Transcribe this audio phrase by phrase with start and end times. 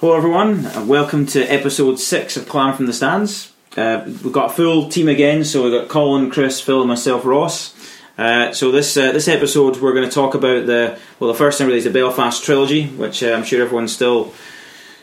[0.00, 3.50] Hello, everyone, and welcome to episode six of Clan from the Stands.
[3.78, 7.24] Uh, we've got a full team again, so we've got Colin, Chris, Phil, and myself,
[7.24, 7.74] Ross.
[8.18, 11.56] Uh, so this uh, this episode, we're going to talk about the well, the first
[11.56, 14.34] thing really is the Belfast trilogy, which uh, I'm sure everyone's still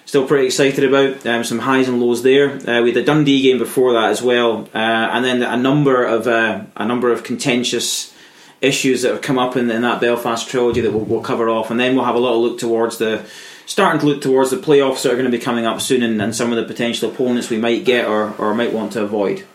[0.06, 1.26] still pretty excited about.
[1.26, 2.52] Um, some highs and lows there.
[2.52, 6.06] Uh, we had the Dundee game before that as well, uh, and then a number
[6.06, 8.14] of uh, a number of contentious
[8.62, 11.72] issues that have come up in, in that Belfast trilogy that we'll, we'll cover off,
[11.72, 13.26] and then we'll have a little look towards the
[13.66, 16.22] starting to look towards the playoffs that are going to be coming up soon and,
[16.22, 19.46] and some of the potential opponents we might get or, or might want to avoid.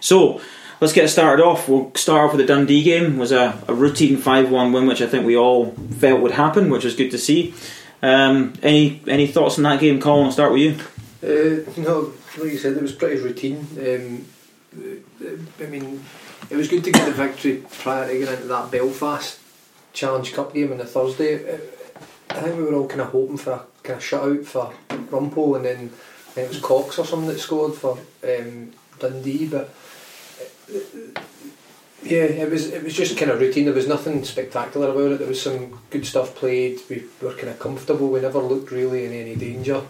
[0.00, 0.40] So
[0.80, 1.68] let's get started off.
[1.68, 3.14] We'll start off with the Dundee game.
[3.14, 6.32] It was a, a routine 5 1 win, which I think we all felt would
[6.32, 7.54] happen, which was good to see.
[8.02, 10.26] Um, any any thoughts on that game, Colin?
[10.26, 10.72] I'll start with you.
[11.22, 13.66] Uh, no, like you said, it was pretty routine.
[13.78, 14.26] Um,
[14.76, 16.04] uh, I mean,
[16.50, 19.40] it was good to get the victory prior to getting into that Belfast
[19.94, 21.54] Challenge Cup game on the Thursday.
[21.54, 21.58] Uh,
[22.34, 25.56] I think we were all kind of hoping for a kind of shutout for Rumpel,
[25.56, 25.92] and then
[26.36, 29.46] it was Cox or something that scored for um, Dundee.
[29.46, 29.72] But
[30.68, 31.20] uh,
[32.02, 33.66] yeah, it was it was just kind of routine.
[33.66, 35.18] There was nothing spectacular about it.
[35.20, 36.80] There was some good stuff played.
[36.90, 38.08] We were kind of comfortable.
[38.08, 39.82] We never looked really in any danger.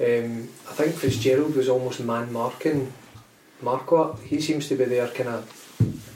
[0.00, 2.92] Um, I think Fitzgerald was almost man marking
[3.62, 4.22] Marquardt.
[4.22, 6.13] He seems to be there kind of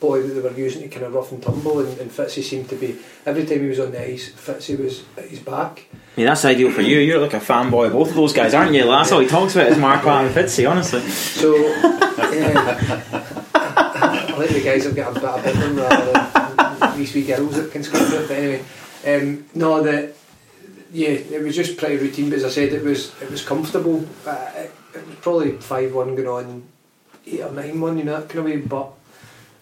[0.00, 2.68] boy that they were using to kind of rough and tumble, and, and Fitzy seemed
[2.68, 5.86] to be every time he was on the ice, Fitzy was at his back.
[5.92, 6.98] I mean, that's ideal for you.
[6.98, 8.84] You're like a fanboy of both of those guys, aren't you?
[8.84, 11.00] That's all he talks about is Marquardt and Fitzy, honestly.
[11.00, 16.96] So, yeah, I, I like the guys have got a bit of them rather than
[16.98, 18.28] these wee girls that can score it.
[18.28, 18.64] But anyway,
[19.06, 20.14] um, no, the
[20.92, 22.30] yeah, it was just pretty routine.
[22.30, 24.06] But as I said, it was it was comfortable.
[24.26, 26.62] Uh, it, it was probably five one going on,
[27.26, 28.56] eight or nine one, you know that kind of way.
[28.56, 28.92] But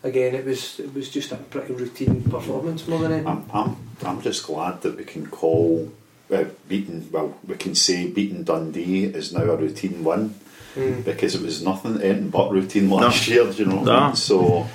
[0.05, 3.29] again, it was it was just a pretty routine performance more than anything.
[3.29, 5.91] I'm, I'm, I'm just glad that we can call
[6.33, 10.35] uh, beating, well, we can say beating Dundee is now a routine win
[10.77, 11.05] Mm.
[11.05, 13.35] because it was nothing anything but routine last No.
[13.35, 14.17] year, do you know what I mean?
[14.17, 14.67] So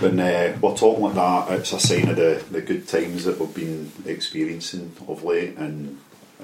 [0.00, 3.38] when uh, we're talking like that, it's a sign of the, the good times that
[3.38, 5.98] we've been experiencing of late, and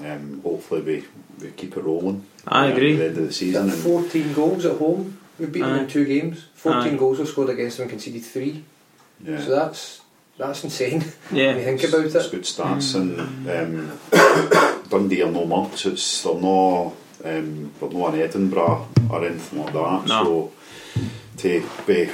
[0.05, 1.03] um, hopefully we,
[1.41, 2.25] we keep it rolling.
[2.47, 2.93] I agree.
[2.93, 3.63] At the end of the season.
[3.63, 5.17] And, 14 goals at home.
[5.39, 6.45] We've beaten them in two games.
[6.55, 6.97] 14 Aye.
[6.97, 8.63] goals were scored against them and conceded three.
[9.23, 9.39] yeah.
[9.41, 10.01] So that's
[10.37, 11.47] that's insane Yeah.
[11.47, 12.31] when you think about It's it.
[12.31, 13.99] good stats, and um,
[14.89, 15.85] Dundee are no much.
[15.85, 16.95] It's they're no
[17.25, 20.05] um, they're no in Edinburgh or anything like that.
[20.07, 20.23] No.
[20.23, 20.51] So
[21.37, 22.09] to be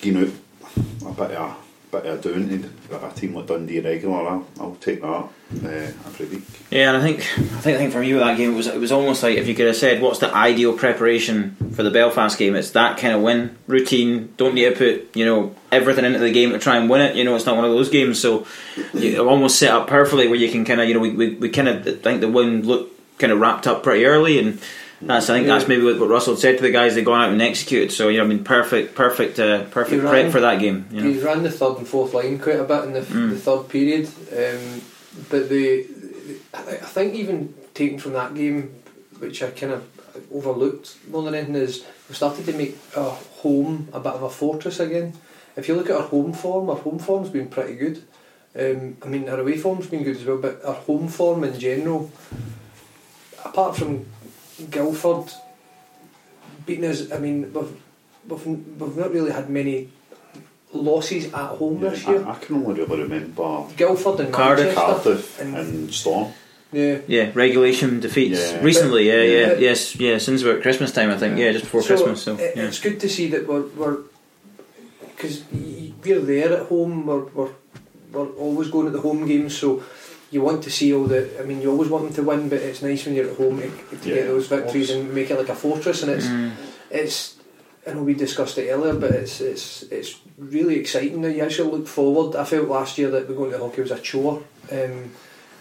[0.00, 1.56] giving out a bit of
[1.90, 2.48] bit of doing
[2.88, 5.28] to a team like Dundee regular, I'll, I'll take that
[5.64, 5.68] uh,
[6.06, 6.42] every week.
[6.70, 8.66] Yeah, and I think I think I think for me with that game it was
[8.66, 11.90] it was almost like if you could have said what's the ideal preparation for the
[11.90, 14.32] Belfast game, it's that kind of win routine.
[14.36, 17.16] Don't need to put you know everything into the game to try and win it.
[17.16, 18.46] You know, it's not one of those games, so
[18.94, 21.48] you almost set up perfectly where you can kind of you know we we, we
[21.50, 24.60] kind of think the win looked kind of wrapped up pretty early and.
[25.04, 26.94] That's I think that's maybe what, what Russell said to the guys.
[26.94, 27.90] They gone out and executed.
[27.90, 30.86] So you know, I mean, perfect, perfect, uh, perfect He prep ran- for that game.
[30.92, 31.10] You know?
[31.10, 33.30] He ran the third and fourth line quite a bit in the, Mm.
[33.30, 34.06] the third period.
[34.30, 34.80] Um,
[35.30, 35.86] but the,
[36.54, 38.82] I think even taken from that game,
[39.18, 39.88] which I kind of
[40.32, 44.30] overlooked more than anything, is we started to make our home a bit of a
[44.30, 45.14] fortress again.
[45.56, 48.02] If you look at our home form, our home form's been pretty good.
[48.58, 51.58] Um, I mean, our away form's been good as well, but our home form in
[51.58, 52.10] general,
[53.44, 54.06] apart from
[54.70, 55.32] Guildford
[56.66, 57.80] beating us, I mean, we've,
[58.28, 59.88] we've, we've not really had many
[60.72, 62.24] losses at home this year.
[62.26, 64.80] I, I can only really remember Guildford and Cardiff, Manchester.
[65.02, 66.32] Cardiff and- and Storm.
[66.72, 66.98] Yeah.
[67.06, 68.62] Yeah, regulation defeats Yeah.
[68.62, 69.06] recently.
[69.06, 70.16] Yeah, yeah, But- yes, yeah.
[70.18, 71.36] Since about Christmas time, I think.
[71.38, 71.46] Yeah.
[71.46, 72.22] Yeah, just before So, Christmas.
[72.22, 72.62] So it- yeah.
[72.68, 73.98] it's good to see that we're we're
[75.14, 75.42] because
[76.04, 77.06] we're there at home.
[77.06, 77.50] We're, we're
[78.12, 79.82] we're always going at the home games, so
[80.30, 81.28] you want to see all the.
[81.38, 83.60] I mean, you always want them to win, but it's nice when you're at home
[83.60, 86.02] to, to Yeah, get those victories and make it like a fortress.
[86.02, 86.52] And it's Mm.
[86.90, 87.36] it's.
[87.86, 91.28] I know we discussed it earlier, but it's it's it's really exciting now.
[91.28, 92.36] You actually look forward.
[92.36, 95.10] I felt last year that we going to hockey was a chore, um,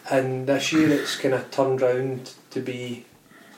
[0.09, 3.05] and this year it's kind of turned round to be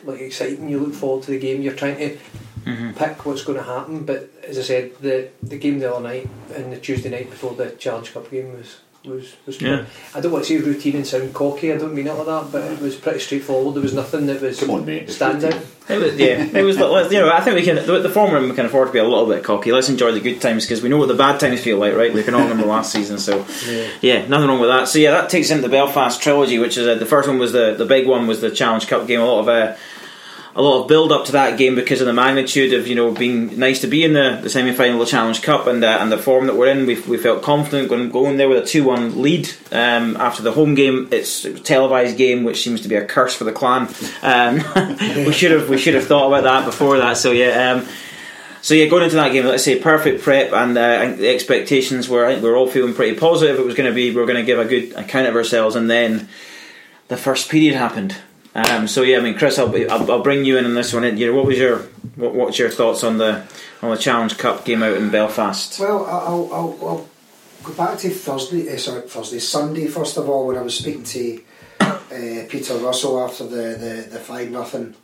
[0.06, 0.69] like exciting.
[0.69, 1.62] You look forward to the game.
[1.62, 2.18] You're trying to
[2.65, 2.95] Mhm.
[2.95, 4.06] pick what's going to happen.
[4.06, 7.56] But as I said, the the game the other night and the Tuesday night before
[7.56, 9.62] the Challenge Cup game was was was.
[9.62, 9.86] Yeah.
[10.16, 11.72] I don't want to say routine and sound cocky.
[11.74, 13.76] I don't mean it like that, but it was pretty straightforward.
[13.76, 15.10] There was nothing that was Come on, mate.
[15.10, 15.56] stand out.
[15.90, 16.78] It was, yeah, it was.
[16.78, 17.76] let's- You know, I think we can.
[17.76, 19.72] The, the former we can afford to be a little bit cocky.
[19.74, 22.14] Let's enjoy the good times because we know what the bad times feel like, right?
[22.14, 23.18] We can all remember last season.
[23.18, 23.88] So Yeah.
[24.02, 24.88] yeah, nothing wrong with that.
[24.88, 27.38] So yeah, that takes us into the Belfast trilogy, which is uh, the first one
[27.40, 29.20] was the the big one was the Challenge Cup game.
[29.20, 29.76] A lot of uh,
[30.56, 33.12] a lot of build up to that game because of the magnitude of you know
[33.12, 35.98] being nice to be in the, the semi final of the Challenge Cup and uh,
[36.00, 36.86] and the form that we're in.
[36.86, 40.52] We, we felt confident going going there with a two one lead um, after the
[40.52, 41.10] home game.
[41.12, 43.88] It's a televised game, which seems to be a curse for the clan.
[44.22, 44.58] Um,
[45.26, 47.18] we should have we should have thought about that before that.
[47.18, 47.72] So yeah.
[47.72, 47.88] Um,
[48.62, 52.08] so yeah, going into that game, let's say perfect prep, and, uh, and the expectations
[52.08, 53.60] were I think we are all feeling pretty positive.
[53.60, 55.76] It was going to be we are going to give a good account of ourselves,
[55.76, 56.30] and then
[57.10, 58.16] the first period happened.
[58.56, 61.18] Um, so yeah, I mean, Chris, I'll, I'll, I'll bring you in on this one.
[61.18, 61.80] You know, what was your
[62.16, 63.44] what, what's your thoughts on the
[63.82, 65.80] on the Challenge Cup game out in Belfast?
[65.80, 67.10] Well, I'll, I'll, I'll
[67.64, 68.72] go back to Thursday.
[68.72, 69.88] Uh, sorry, Thursday, Sunday.
[69.88, 71.42] First of all, when I was speaking to
[71.82, 74.96] uh, Peter Russell after the the, the five nothing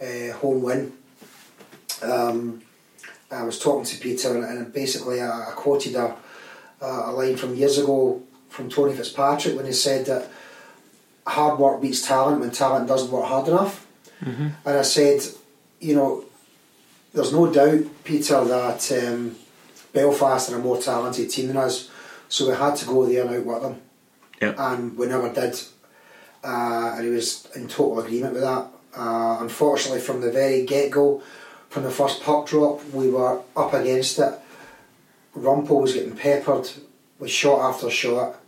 [0.00, 0.92] uh, home win.
[2.02, 2.62] Um,
[3.30, 6.14] I was talking to Peter, and, and basically I, I quoted a,
[6.82, 10.28] a line from years ago from Tony Fitzpatrick when he said that
[11.26, 13.86] hard work beats talent when talent doesn't work hard enough.
[14.24, 14.48] Mm-hmm.
[14.64, 15.20] And I said,
[15.80, 16.24] you know,
[17.12, 19.36] there's no doubt, Peter, that um,
[19.92, 21.90] Belfast are a more talented team than us,
[22.28, 23.80] so we had to go there and outwork them.
[24.40, 24.54] Yeah.
[24.56, 25.60] And we never did.
[26.42, 28.66] Uh, and he was in total agreement with that.
[28.96, 31.22] Uh, unfortunately, from the very get go,
[31.68, 34.34] from the first puck drop, we were up against it.
[35.36, 36.68] Rumpel was getting peppered
[37.18, 38.38] with shot after shot,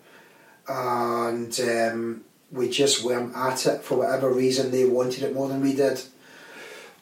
[0.69, 2.24] and um,
[2.55, 4.71] we just weren't at it for whatever reason.
[4.71, 6.03] They wanted it more than we did,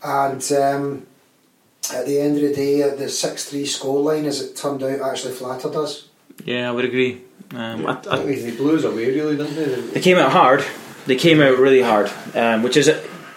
[0.02, 1.06] and um,
[1.92, 5.76] at the end of the day, the six-three scoreline, as it turned out, actually flattered
[5.76, 6.08] us.
[6.44, 7.22] Yeah, I would agree.
[7.54, 9.80] Um, I, I think they blew us away, really, didn't they?
[9.92, 10.64] they came out hard.
[11.06, 12.90] They came out really hard, um, which is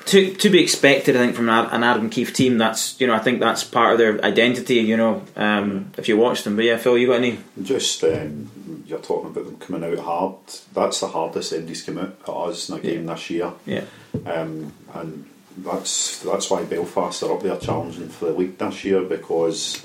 [0.06, 1.16] to to be expected.
[1.16, 2.58] I think from an Adam Keefe team.
[2.58, 4.76] That's you know I think that's part of their identity.
[4.76, 6.56] You know, um, if you watch them.
[6.56, 7.40] But yeah, Phil, you got any?
[7.62, 8.50] Just um,
[8.86, 10.36] you're talking about them coming out hard.
[10.74, 13.52] That's the hardest Indies come out at us in a game this year.
[13.66, 13.86] Yeah.
[14.26, 19.02] Um, and that's that's why Belfast are up there challenging for the league this year
[19.02, 19.84] because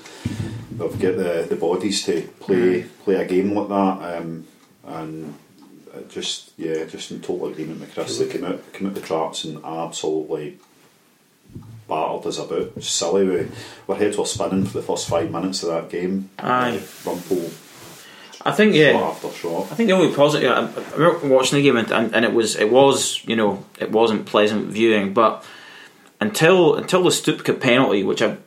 [0.70, 4.18] they've got the, the bodies to play play a game like that.
[4.18, 4.46] Um,
[4.84, 5.34] and
[6.08, 8.18] just yeah, just in total agreement with Chris.
[8.18, 10.58] They came out came out the traps and absolutely
[11.88, 12.82] battered us about.
[12.82, 13.26] Silly.
[13.26, 13.48] We,
[13.88, 16.30] our heads were spinning for the first five minutes of that game.
[16.38, 16.80] Aye.
[17.04, 17.50] Rumpel
[18.42, 18.92] I think yeah.
[18.92, 19.70] shot after shot.
[19.70, 20.50] I think the only positive.
[20.50, 23.64] I I remember watching the game and, and, and it was it was you know
[23.78, 25.44] it wasn't pleasant viewing, but
[26.20, 28.38] until until the Stupka penalty, which I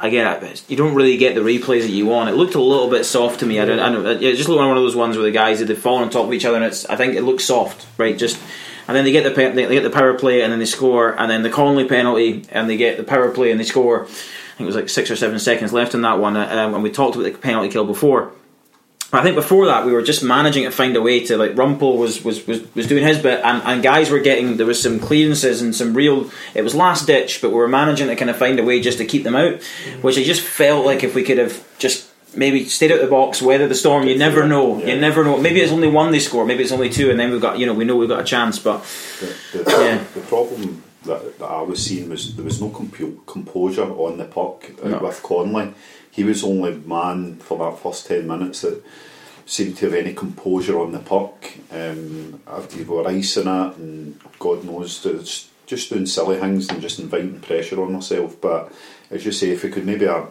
[0.00, 2.30] again I- you don't really get the replays that you want.
[2.30, 3.60] It looked a little bit soft to me.
[3.60, 3.78] I don't.
[3.78, 5.76] I don't yeah, it just looked like one of those ones where the guys had
[5.78, 6.86] fallen on top of each other, and it's.
[6.86, 8.16] I think it looks soft, right?
[8.16, 8.40] Just.
[8.88, 11.30] And then they get the they get the power play and then they score and
[11.30, 14.02] then the Connolly penalty and they get the power play and they score.
[14.02, 16.36] I think it was like six or seven seconds left in that one.
[16.36, 18.32] Um, and we talked about the penalty kill before.
[19.12, 21.54] But I think before that we were just managing to find a way to like
[21.54, 24.82] Rumpel was was, was, was doing his bit and, and guys were getting there was
[24.82, 28.30] some clearances and some real it was last ditch but we were managing to kind
[28.30, 29.62] of find a way just to keep them out
[30.00, 33.42] which I just felt like if we could have just maybe stayed out the box
[33.42, 34.94] weather the storm you never know Yeah.
[34.94, 37.30] you never know maybe it's only one they score maybe it's only two and then
[37.32, 38.82] we've got you know we know we've got a chance but
[39.20, 40.04] The, the, Yeah.
[40.14, 44.24] the problem that, that I was seeing was there was no compu- composure on the
[44.24, 44.98] puck uh, No.
[45.00, 45.74] with Connolly.
[46.12, 48.84] He was the only man for that first 10 minutes that
[49.46, 51.52] seemed to have any composure on the puck.
[51.72, 55.02] Um, after we were icing it, and God knows,
[55.66, 58.38] just doing silly things and just inviting pressure on herself.
[58.40, 58.72] But
[59.10, 60.26] as you say, if we could maybe uh,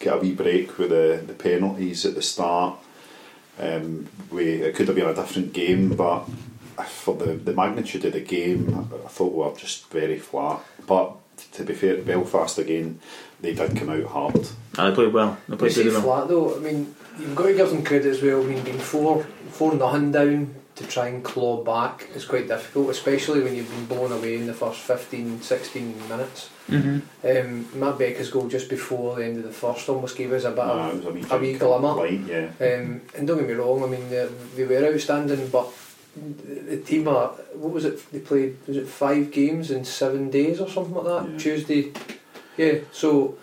[0.00, 2.78] get a wee break with the, the penalties at the start,
[3.60, 6.24] um, we it could have been a different game, but
[6.88, 10.60] for the, the magnitude of the game, I thought we were just very flat.
[10.86, 11.16] But
[11.52, 12.98] to be fair Belfast again,
[13.42, 14.48] they did come out hard.
[14.78, 16.56] uh, they played well they We played say really well flat though.
[16.56, 18.40] I mean, you've got to give them credit as well.
[18.42, 22.88] I mean, being four four nothing down to try and claw back is quite difficult,
[22.88, 26.48] especially when you've been blown away in the first 15, 16 minutes.
[26.70, 27.00] mm-hmm.
[27.28, 30.50] Um, Matt Becker's goal just before the end of the first almost gave us a
[30.50, 31.92] bit Uh, of was a wee, a wee glimmer.
[31.94, 32.46] light, yeah.
[32.58, 35.68] Um, and don't get me wrong, I mean they, they were outstanding, but
[36.16, 38.10] the team are what was it?
[38.10, 41.32] They played was it five games in seven days or something like that?
[41.32, 41.38] Yeah.
[41.38, 41.92] Tuesday,
[42.56, 42.78] yeah.
[42.92, 43.36] So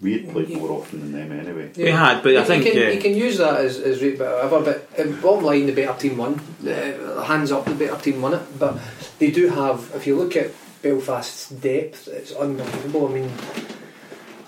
[0.00, 1.70] We had played more often than them anyway.
[1.76, 4.18] we had but I you think can, yeah you can use that as as rate,
[4.18, 4.60] but whatever.
[4.64, 6.40] But um, bottom line, the better team won.
[6.66, 8.58] Uh, hands up, the better team won it.
[8.58, 8.78] But
[9.18, 9.90] they do have.
[9.94, 10.50] If you look at
[10.82, 13.08] Belfast's depth, it's unbelievable.
[13.08, 13.30] I mean,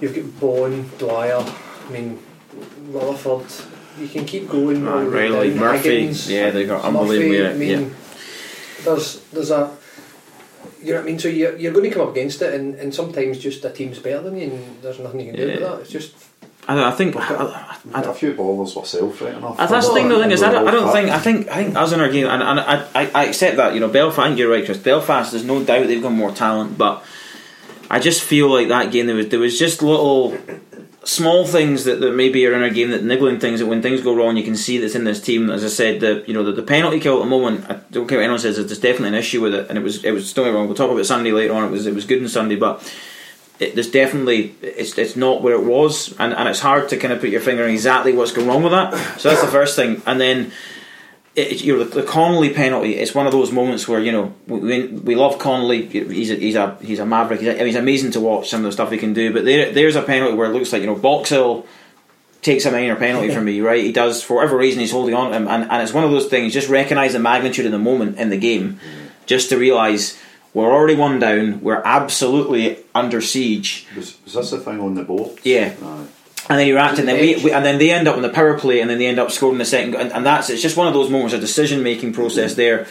[0.01, 1.45] you've got Bond, Dwyer.
[1.87, 2.19] I mean,
[2.89, 3.47] Rutherford.
[4.01, 4.87] You can keep going.
[4.87, 5.55] Uh, all the way Riley.
[5.55, 7.89] Murphy, Higgins, yeah, they got Murphy, unbelievable, I mean, yeah.
[8.85, 9.77] there's there's a.
[10.87, 11.19] You know what I mean?
[11.19, 13.99] So you're, you're going to come up against it, and, and sometimes just a team's
[13.99, 15.55] better than you, and there's nothing you can do Yeah.
[15.57, 15.81] about that.
[15.83, 16.15] It's just
[16.69, 17.17] I, don't, I think.
[17.17, 19.57] I, I had a few ballers myself, right enough.
[19.57, 20.21] That's the thing, though.
[20.21, 21.11] Thing is, I don't, I don't think.
[21.11, 21.49] I think.
[21.49, 23.75] I think us in our game, and, and I, I, I accept that.
[23.75, 24.19] You know, Belfast.
[24.21, 24.79] I think you're right, Chris.
[24.79, 25.31] Belfast.
[25.33, 27.05] There's no doubt they've got more talent, but
[27.89, 30.37] I just feel like that game there was there was just little
[31.07, 34.01] small things that, that maybe are in our game that niggling things that when things
[34.01, 35.49] go wrong you can see that's in this team.
[35.51, 38.09] As I said the you know the, the penalty kill at the moment I don't
[38.09, 39.69] care what anyone says there's definitely an issue with it.
[39.69, 41.65] And it was it was me wrong we'll talk about Sunday later on.
[41.65, 42.83] It was it was good on Sunday but
[43.59, 46.15] it, there's definitely it's it's not where it was.
[46.19, 48.63] And, and it's hard to kind of put your finger on exactly what's going wrong
[48.63, 49.21] with that.
[49.21, 50.03] So that's the first thing.
[50.07, 50.53] And then
[51.37, 52.95] it, you know the, the Connolly penalty.
[52.95, 55.87] It's one of those moments where you know we, we love Connolly.
[55.87, 57.41] He's a, he's a he's a maverick.
[57.41, 59.33] He's, a, I mean, he's amazing to watch some of the stuff he can do.
[59.33, 61.67] But there there's a penalty where it looks like you know Boxhill
[62.41, 63.61] takes a minor penalty from me.
[63.67, 66.05] Right, he does for whatever reason he's holding on to him, and, and it's one
[66.05, 66.55] of those things.
[66.55, 69.11] Just recognise the magnitude of the moment in the game, mm.
[69.27, 70.19] just to realise
[70.55, 71.61] we're already one down.
[71.61, 73.87] We're absolutely under siege.
[73.95, 75.39] Was, was this the thing on the boat?
[75.43, 75.75] Yeah.
[76.49, 78.29] And then he racked, and then we, we, and then they end up on the
[78.29, 80.77] power play, and then they end up scoring the second, and, and that's it's just
[80.77, 82.87] one of those moments, a decision making process there,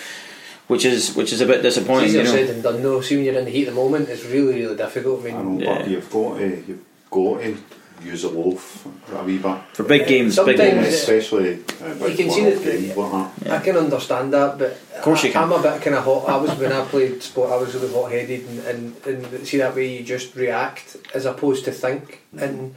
[0.68, 2.10] which is which is a bit It's disappointing.
[2.10, 3.02] easier You know, said than done though.
[3.02, 5.26] See when you're in the heat of the moment, it's really, really difficult.
[5.26, 5.78] I I mean, know, Yeah.
[5.80, 7.58] but you've got to you've got to
[8.04, 8.86] use a loaf
[9.16, 9.58] a wee bit.
[9.74, 10.88] for big games, big games.
[10.88, 13.12] especially uh, You can see that- games like
[13.44, 13.52] that.
[13.52, 15.44] I can understand that, but Of course you I, can.
[15.44, 16.28] I'm a bit kind of hot.
[16.28, 19.58] I was when I played sport, I was really hot headed, and, and, and see
[19.60, 22.76] that way you just react as opposed to think, and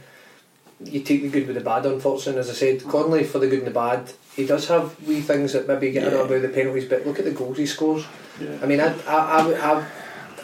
[0.83, 1.85] you take the good with the bad.
[1.85, 2.89] Unfortunately, as I said, mm-hmm.
[2.89, 6.03] Connolly for the good and the bad, he does have wee things that maybe get
[6.03, 6.19] Yeah.
[6.19, 6.23] yeah.
[6.23, 8.05] about the penalties, but look at the goals he scores.
[8.39, 8.57] Yeah.
[8.61, 9.85] I mean, I I I would I,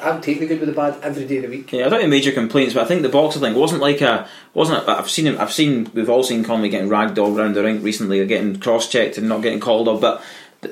[0.02, 1.72] I would take the good with the bad every day of the week.
[1.72, 4.28] Yeah, I don't have major complaints, but I think the boxer thing wasn't like a
[4.54, 4.86] wasn't.
[4.86, 5.40] A, I've seen him.
[5.40, 5.90] I've seen.
[5.94, 9.30] We've all seen Connolly getting ragdolled around the rink recently, or getting cross checked and
[9.30, 10.24] not getting called up, but.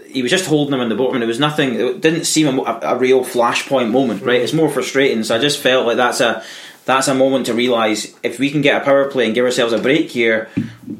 [0.08, 1.76] He was just holding him in the bottom, and it was nothing.
[1.76, 4.38] It didn't seem a, a, a real flashpoint moment, right?
[4.38, 4.44] Mm-hmm.
[4.44, 5.24] It's more frustrating.
[5.24, 6.44] So I just felt like that's a
[6.86, 9.74] that's a moment to realise if we can get a power play and give ourselves
[9.74, 10.50] a break here,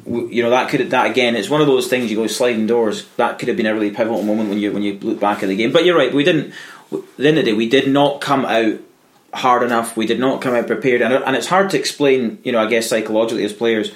[0.06, 1.36] you know that could that again.
[1.36, 3.06] It's one of those things you go sliding doors.
[3.16, 5.48] That could have been a really pivotal moment when you when you look back at
[5.48, 5.72] the game.
[5.72, 6.12] But you're right.
[6.12, 6.52] We didn't.
[6.92, 8.80] At the end of the day, we did not come out
[9.32, 9.96] hard enough.
[9.96, 12.38] We did not come out prepared, and, and it's hard to explain.
[12.44, 13.92] You know, I guess psychologically as players,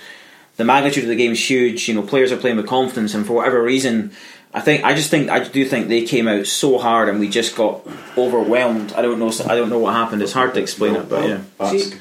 [0.56, 1.88] the magnitude of the game is huge.
[1.88, 4.12] You know, players are playing with confidence, and for whatever reason,
[4.54, 7.28] I think I just think I do think they came out so hard, and we
[7.28, 7.86] just got
[8.16, 8.92] overwhelmed.
[8.94, 9.30] I don't know.
[9.46, 10.22] I don't know what happened.
[10.22, 11.40] It's hard to explain it, but yeah.
[11.58, 11.98] That's, See-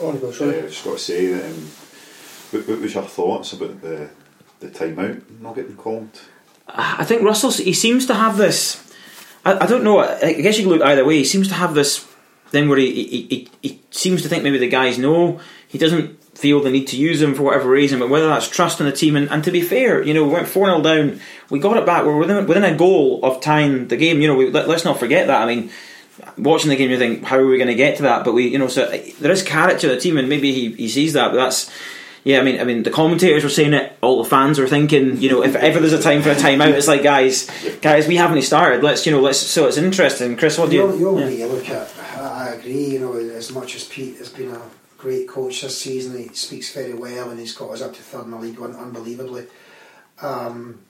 [0.00, 1.44] Oh, go, uh, just got to say that.
[1.44, 1.54] Um,
[2.52, 4.08] what, what was your thoughts about the
[4.60, 6.20] the timeout not getting called?
[6.68, 8.84] I think Russell he seems to have this.
[9.44, 9.98] I, I don't know.
[10.00, 11.16] I guess you can look either way.
[11.18, 11.98] He seems to have this
[12.48, 15.40] thing where he, he, he, he seems to think maybe the guys know.
[15.66, 17.98] He doesn't feel the need to use them for whatever reason.
[17.98, 20.32] But whether that's trust in the team, and, and to be fair, you know, we
[20.32, 21.20] went four 0 down.
[21.50, 22.04] We got it back.
[22.04, 24.20] We're within within a goal of tying the game.
[24.20, 25.42] You know, we, let, let's not forget that.
[25.42, 25.70] I mean.
[26.36, 28.24] Watching the game, you think, how are we going to get to that?
[28.24, 28.90] But we, you know, so
[29.20, 31.28] there is character to the team, and maybe he, he sees that.
[31.28, 31.70] But that's,
[32.24, 33.96] yeah, I mean, I mean, the commentators were saying it.
[34.02, 36.72] All the fans were thinking, you know, if ever there's a time for a timeout,
[36.72, 37.48] it's like, guys,
[37.82, 38.82] guys, we haven't started.
[38.82, 39.38] Let's, you know, let's.
[39.38, 40.36] So it's interesting.
[40.36, 41.18] Chris, what do You'll, you?
[41.18, 41.46] you'll yeah.
[41.46, 41.88] look at.
[42.18, 42.86] I agree.
[42.86, 44.60] You know, as much as Pete has been a
[44.98, 48.24] great coach this season, he speaks very well, and he's got us up to third
[48.24, 49.46] in the league un- unbelievably.
[50.20, 50.80] Um,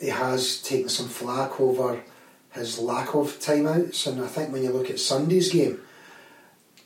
[0.00, 2.00] he has taken some flack over
[2.52, 5.78] his lack of timeouts, and I think when you look at Sunday's game,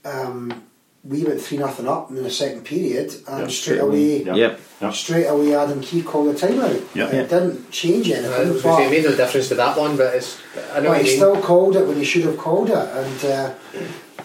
[0.04, 0.64] um,
[1.04, 4.22] we went three nothing up in the second period, and Yeah, straight away.
[4.24, 4.34] Yeah.
[4.34, 4.60] Yep.
[4.80, 4.90] Yeah.
[4.90, 6.82] Straight away, Adam Keefe called the timeout.
[6.94, 7.06] Yeah.
[7.08, 8.32] It didn't change anything.
[8.32, 10.38] Uh, I was but- gonna say, it made no difference to that one, but it's.
[10.74, 11.16] I know well, he mean.
[11.16, 13.54] still called it when he should have called it, and uh,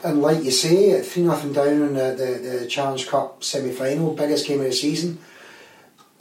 [0.03, 4.13] and like you say, three nothing down in the, the, the Challenge Cup semi final,
[4.13, 5.19] biggest game of the season.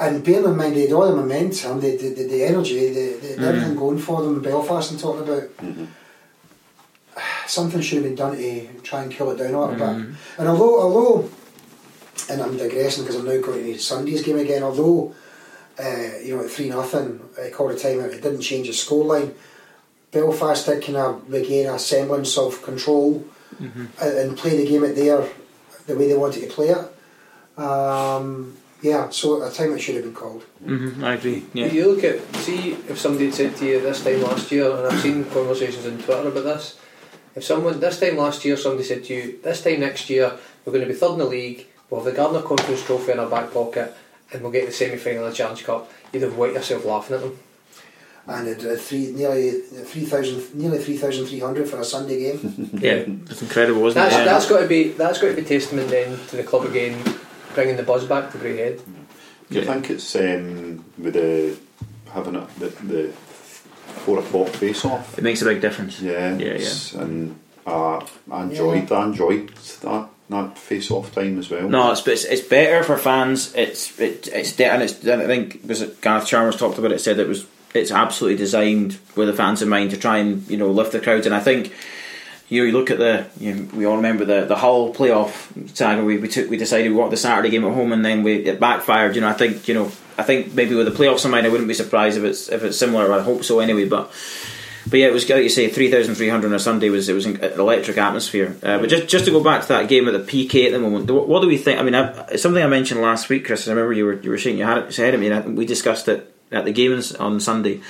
[0.01, 3.47] And bearing in mind they had all the momentum, the the, the, energy, the, the,
[3.47, 5.51] everything going for them in Belfast and talking about.
[7.47, 10.17] Something should have been done to try and kill it down a little bit.
[10.39, 11.31] And although, although,
[12.31, 14.63] and I'm digressing because I'm now going to need Sunday's game again.
[14.63, 15.15] Although,
[15.83, 19.33] uh, you know, at three nothing, uh, called a timeout, it didn't change the scoreline.
[20.13, 23.25] Belfast did kind of regain a semblance of control
[23.61, 25.27] and, and play the game at their
[25.87, 27.59] the way they wanted to play it.
[27.61, 30.43] Um, yeah, so a timeout should have been called.
[30.65, 31.39] hmm I agree.
[31.39, 31.67] If Yeah.
[31.67, 34.87] you look at, see, if somebody had said to you this time last year, and
[34.87, 36.79] I've seen conversations on Twitter about this,
[37.35, 40.33] if someone, this time last year, somebody said to you, this time next year,
[40.65, 43.19] we're going to be third in the league, we'll have the Gardner Conference Trophy in
[43.19, 43.97] our back pocket,
[44.33, 47.17] and we'll get the semi final of the Challenge Cup, you'd have wet yourself laughing
[47.17, 47.39] at them.
[48.29, 52.19] And it, uh, three, nearly three thousand, nearly three thousand three hundred for a Sunday
[52.21, 52.71] game.
[52.79, 54.19] Yeah, it's incredible, wasn't That's, it?
[54.19, 54.25] Yeah.
[54.27, 57.03] that's got to be that's got to be testament then to the club again,
[57.55, 58.77] bringing the buzz back to Braehead.
[59.51, 59.73] Do you Yeah.
[59.73, 61.57] think it's um, with the
[62.13, 63.09] having it, the, the
[64.05, 65.17] four o'clock face off?
[65.17, 65.99] It makes a big difference.
[66.01, 67.01] Yeah, Yeah, yeah.
[67.01, 69.49] And uh, I enjoyed, I enjoyed
[69.83, 70.09] that.
[70.29, 71.67] that face off time as well.
[71.67, 73.55] No, it's, it's it's better for fans.
[73.55, 77.01] It's it, it's and it's I think was it Gareth Chalmers talked about it.
[77.01, 80.57] Said it was it's absolutely designed with the fans in mind to try and you
[80.57, 81.27] know lift the crowds.
[81.27, 81.73] And I think
[82.49, 85.77] you, know, you look at the you know, we all remember the the Hull playoff
[85.77, 86.05] saga.
[86.05, 88.37] We we took we decided we want the Saturday game at home and then we
[88.37, 89.15] it backfired.
[89.15, 91.51] You know I think you know I think maybe with the playoffs in mind I
[91.51, 93.13] wouldn't be surprised if it's if it's similar.
[93.13, 93.89] I hope so anyway.
[93.89, 94.11] But
[94.89, 97.09] but yeah, it was like you say, three thousand three hundred on a Sunday was
[97.09, 98.57] it was an electric atmosphere.
[98.63, 100.79] Uh, but just just to go back to that game at the PK at the
[100.79, 101.79] moment, what, do we think?
[101.79, 103.69] I mean, I, something I mentioned last week, Chris.
[103.69, 106.35] I remember you were you were shaking your head at me, and we discussed it
[106.51, 107.81] at the games on Sunday.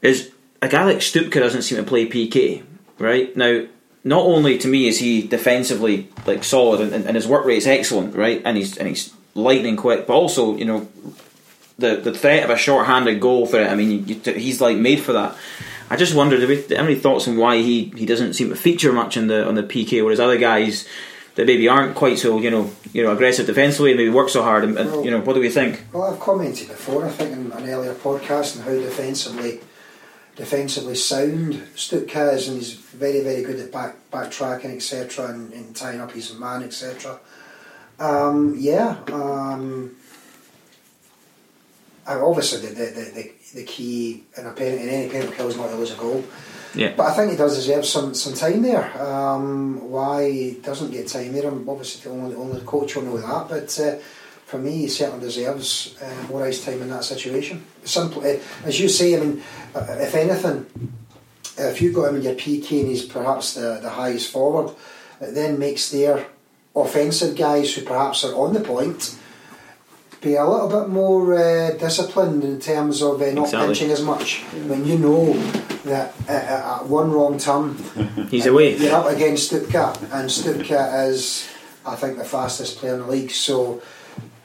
[0.00, 2.62] Is a guy like Stupka doesn't seem to play PK
[2.98, 3.66] right now.
[4.04, 7.66] Not only to me is he defensively like solid and, and his work rate is
[7.66, 10.88] excellent, right, and he's and he's lightning quick, but also you know
[11.78, 13.70] the the threat of a short-handed goal threat.
[13.70, 15.36] I mean, you, you, he's like made for that.
[15.90, 18.56] I just wondered, do we have any thoughts on why he, he doesn't seem to
[18.56, 20.88] feature much on the on the PK, whereas other guys
[21.34, 24.64] that maybe aren't quite so you know you know aggressive defensively, maybe work so hard.
[24.64, 25.84] And, well, you know, what do we think?
[25.92, 29.60] Well, I've commented before, I think, in an earlier podcast, on how defensively
[30.36, 35.76] defensively sound Stupka is, and he's very very good at back backtracking, etc., and, and
[35.76, 37.18] tying up his man, etc.
[37.98, 38.98] Um, yeah.
[39.12, 39.96] Um,
[42.06, 42.84] obviously, the, the,
[43.14, 45.96] the, the key in a pen, in any penalty kill is not to lose a
[45.96, 46.24] goal.
[46.74, 46.94] Yeah.
[46.96, 49.02] But I think he does deserve some, some time there.
[49.02, 53.18] Um, why he doesn't get time there, I'm obviously the only, only coach will know
[53.18, 53.48] that.
[53.48, 53.98] But uh,
[54.46, 57.64] for me, he certainly deserves uh, more ice time in that situation.
[57.84, 59.42] Simple, uh, as you say, I mean,
[59.74, 60.66] uh, if anything,
[61.58, 64.74] if you've got him in your PK and he's perhaps the, the highest forward,
[65.20, 66.26] it then makes their
[66.74, 69.18] offensive guys who perhaps are on the point
[70.22, 73.66] be a little bit more uh, disciplined in terms of uh, not exactly.
[73.68, 75.32] pinching as much when you know
[75.84, 77.76] that uh, uh at one wrong turn
[78.30, 78.76] he's away.
[78.76, 81.48] You're up against Stupka, and Stupka is,
[81.84, 83.32] I think, the fastest player in the league.
[83.32, 83.82] So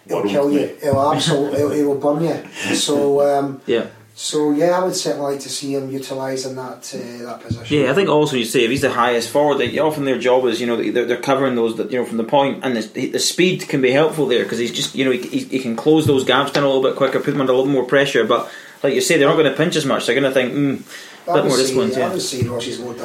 [0.08, 0.76] he'll kill you.
[0.82, 2.76] He'll absolutely, he'll, he will burn you.
[2.76, 3.88] So um, yeah.
[4.20, 7.78] So yeah, I would certainly like to see him utilising that uh, that position.
[7.78, 10.46] Yeah, I think also you say if he's the highest forward, they, often their job
[10.46, 13.12] is you know they're, they're covering those that you know from the point, and the,
[13.12, 16.08] the speed can be helpful there because he's just you know he, he, can close
[16.08, 18.24] those gaps down a little bit quicker, put them under a little more pressure.
[18.24, 20.08] But like you say, they're not going to pinch as much.
[20.08, 21.92] They're going to think, hmm, a bit more discipline.
[21.92, 22.96] Yeah, I would say Rossi's more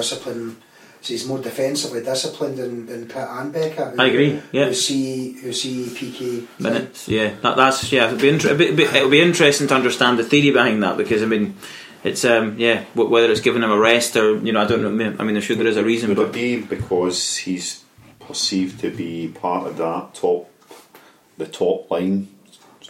[1.03, 3.95] disciplined he's more defensively disciplined than, than Pitt and Becker.
[3.99, 4.41] I agree.
[4.53, 4.67] Yeah.
[4.67, 7.09] Who see who see PK minutes.
[7.09, 8.07] Yeah, that, that's yeah.
[8.07, 11.57] It'll be, inter- it'll be interesting to understand the theory behind that because I mean.
[12.05, 14.89] It's um yeah whether it's giving him a rest or you know I don't know
[15.21, 17.85] I mean I'm sure there is a reason Would but it be because he's
[18.19, 20.51] perceived to be part of that top
[21.39, 22.27] the top line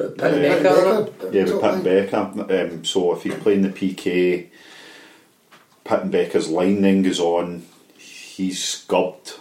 [0.00, 2.16] uh, Becker, yeah, with Pitt Becker.
[2.16, 4.48] Um, so if he's playing the PK,
[5.84, 7.66] Pitt and Becker's lining goes on
[8.42, 9.34] he's scubbed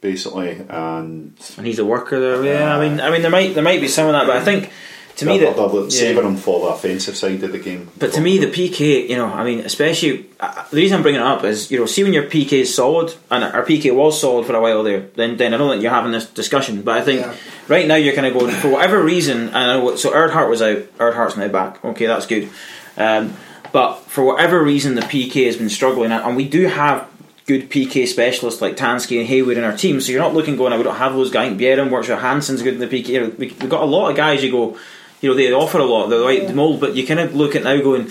[0.00, 2.44] basically, and and he's a worker there.
[2.44, 4.36] Yeah, uh, I mean, I mean, there might there might be some of that, but
[4.36, 4.70] I think
[5.16, 7.88] to me that they're, they're saving him for the offensive side of the game.
[7.98, 11.22] But to me, the PK, you know, I mean, especially uh, the reason I'm bringing
[11.22, 14.20] it up is you know, see when your PK is solid, and our PK was
[14.20, 15.08] solid for a while there.
[15.14, 16.82] Then, then I don't think you're having this discussion.
[16.82, 17.34] But I think yeah.
[17.68, 19.48] right now you're kind of going for whatever reason.
[19.48, 20.78] And I know so Erdhart was out.
[20.98, 21.84] Erdhart's now back.
[21.84, 22.50] Okay, that's good.
[22.96, 23.34] Um,
[23.72, 27.08] but for whatever reason, the PK has been struggling, and we do have
[27.46, 30.00] good PK specialists like Tansky and Hayward in our team.
[30.00, 31.52] So you're not looking going, we don't have those guys.
[31.52, 33.38] Bjerrum works with Hansen's good in the PK.
[33.38, 34.76] We, have got a lot of guys you go,
[35.20, 37.54] you know, they offer a lot, they're the right mould, but you kind of look
[37.54, 38.10] at now going,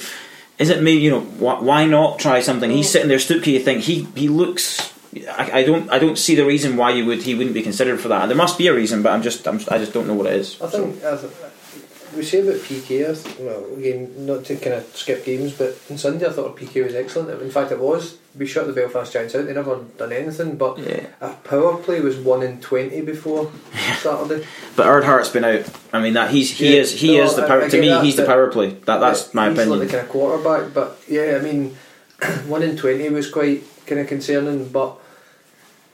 [0.58, 2.72] is it maybe, you know, wh- why not try something?
[2.72, 4.94] He's sitting there, Stupka, you think, he, he looks.
[5.30, 5.90] I, I, don't.
[5.90, 7.24] I don't see the reason why you would.
[7.24, 8.26] He wouldn't be considered for that.
[8.26, 9.48] There must be a reason, but I'm just.
[9.48, 10.62] I'm, i just don't know what it is.
[10.62, 11.00] I think.
[11.00, 11.32] So
[12.16, 16.26] we say about PK, well, again, not to kind of skip games, but on Sunday
[16.26, 17.42] I thought PK was excellent.
[17.42, 18.18] In fact, it was.
[18.38, 19.46] We shut the Belfast Giants out.
[19.46, 21.08] They never done anything, but yeah.
[21.22, 23.52] a power play was one in twenty before
[24.00, 24.46] Saturday.
[24.76, 25.70] But Erdhart's been out.
[25.94, 27.70] I mean that he's he yeah, is he no, is the power.
[27.70, 28.72] to me, he's the power play.
[28.72, 29.82] That that's my he's opinion.
[29.82, 31.78] He's like the kind of quarterback, but yeah, I mean,
[32.48, 35.00] one in twenty was quite kind of concerning, but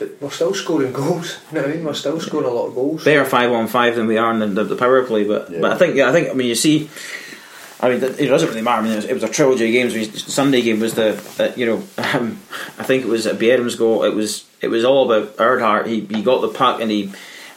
[0.02, 1.38] but we're still scoring goals.
[1.52, 1.86] You know what I mean?
[1.86, 3.04] We're still scoring a lot of goals.
[3.04, 5.60] Better five on five than we are in the, the, the power play, but yeah.
[5.62, 6.90] but I think yeah, I think I mean you see.
[7.84, 8.82] I mean, it doesn't really matter.
[8.82, 9.94] I mean, it was, it was a trilogy of games.
[9.96, 11.78] The Sunday game was the, uh, you know,
[12.14, 12.40] um,
[12.78, 14.04] I think it was at Bjerrum's goal.
[14.04, 15.88] It was it was all about Erdhart.
[15.88, 17.12] He he got the puck and he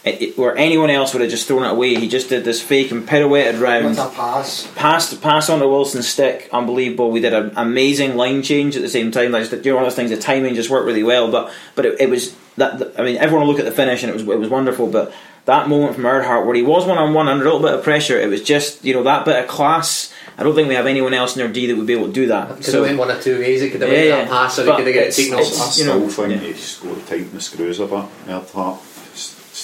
[0.05, 1.95] it, it, where anyone else would have just thrown it away.
[1.95, 3.97] He just did this fake and pirouetted round.
[3.97, 4.71] What a pass!
[4.75, 7.11] Passed pass on to Wilson's stick, unbelievable.
[7.11, 9.33] We did an amazing line change at the same time.
[9.33, 10.11] Like, you know, one of those things.
[10.11, 11.31] The timing just worked really well.
[11.31, 12.93] But but it, it was that.
[12.99, 14.89] I mean, everyone will look at the finish and it was it was wonderful.
[14.89, 15.15] But
[15.47, 17.83] that moment from Erdhart where he was one on one under a little bit of
[17.83, 20.13] pressure, it was just you know that bit of class.
[20.37, 22.13] I don't think we have anyone else in our D that would be able to
[22.13, 22.57] do that.
[22.57, 23.63] Could so, have went one or two ways.
[23.63, 25.41] He could have yeah, went that pass, or he could have got it taken off.
[25.41, 28.05] I still think he scored tight the screws a bit.
[28.27, 28.94] Erdhart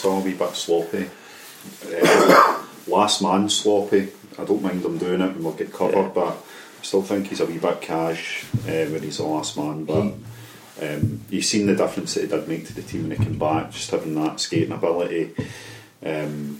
[0.00, 1.08] still a wee bit sloppy.
[1.86, 4.08] Uh, last man sloppy.
[4.38, 6.10] I don't mind him doing it and we'll get covered, Yeah.
[6.14, 9.84] but I still think he's a wee bit cash uh, when he's the last man.
[9.84, 10.14] But
[10.82, 13.38] um, you've seen the difference that he did make to the team when he came
[13.38, 13.70] back.
[13.72, 15.34] Just having that skating ability
[16.04, 16.58] um,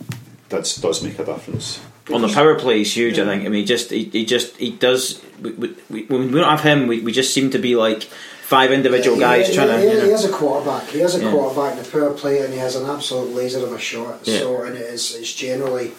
[0.49, 1.79] does does make a difference.
[2.13, 4.57] on the power play he's huge I think I mean he just he, he just
[4.57, 7.57] he does we, we, we, when we don't have him we, we just seem to
[7.59, 8.07] be like
[8.55, 10.13] five individual He- guys he, trying he, to you he know.
[10.13, 10.83] is a quarterback.
[10.95, 11.31] He is a Yeah.
[11.31, 14.19] quarterback in the power play, and he has an absolute laser of a shot.
[14.23, 14.39] Yeah.
[14.39, 15.93] So, and it is it's generally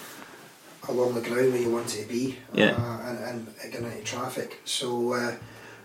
[0.89, 2.73] along the ground where you want it to be, Yeah.
[2.77, 4.61] uh, and, and getting into traffic.
[4.65, 5.33] So, uh,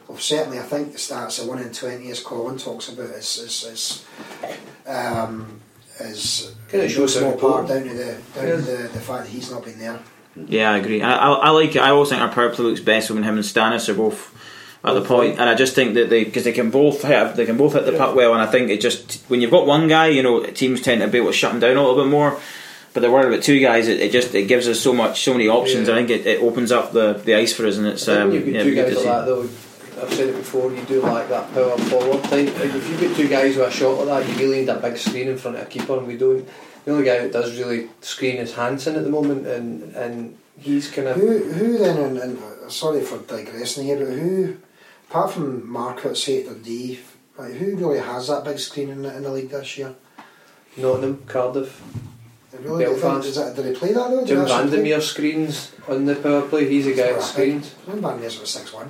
[0.07, 3.29] well, certainly, I think the stats of one in twenty, as Colin talks about, is
[3.47, 3.83] is, is
[4.87, 5.61] um,
[5.99, 8.55] is Kinda in no shows small part down to the down Yeah.
[8.55, 9.99] to the, the fact that he's not been there.
[10.47, 11.01] Yeah, I agree.
[11.01, 11.81] I, I, I like it.
[11.81, 14.31] I always think our power play looks best when him and Stannis are both
[14.87, 17.45] at the point, and I just think that they because they can both hit they
[17.45, 19.87] can both hit the puck well, and I think it just when you've got one
[19.87, 22.09] guy, you know, teams tend to be able to shut him down a little bit
[22.09, 22.39] more.
[22.93, 23.87] But they're worried about two guys.
[23.87, 25.87] It, it just it gives us so much, so many options.
[25.87, 25.93] Yeah.
[25.93, 28.31] I think it, it opens up the, the ice for us, and it's I um,
[28.31, 29.49] think when yeah, you've got good two guys like that though,
[30.01, 32.47] I've said it before, you do like that power forward type.
[32.59, 34.79] Like if you've got two guys with a shot like that, you really need a
[34.79, 36.47] big screen in front of a keeper, and we don't.
[36.85, 40.89] The only guy that does really screen is Hansen at the moment, and and he's
[40.89, 41.17] kind of.
[41.17, 41.97] Who who then?
[41.97, 44.57] And, and uh, sorry for digressing here, but who,
[45.09, 46.99] apart from Mark St Dundee,
[47.37, 49.95] like, who really has that big screen in the, in the league this year?
[50.75, 51.81] Nottingham, Cardiff.
[52.51, 53.35] They Really, Belfast.
[53.35, 54.25] That, do they play that though?
[54.25, 54.69] Jim they actually play?
[54.69, 56.67] Vandermeer screens on the power play.
[56.69, 58.89] He's a guy that screens, Jim Vandermeer's about six one.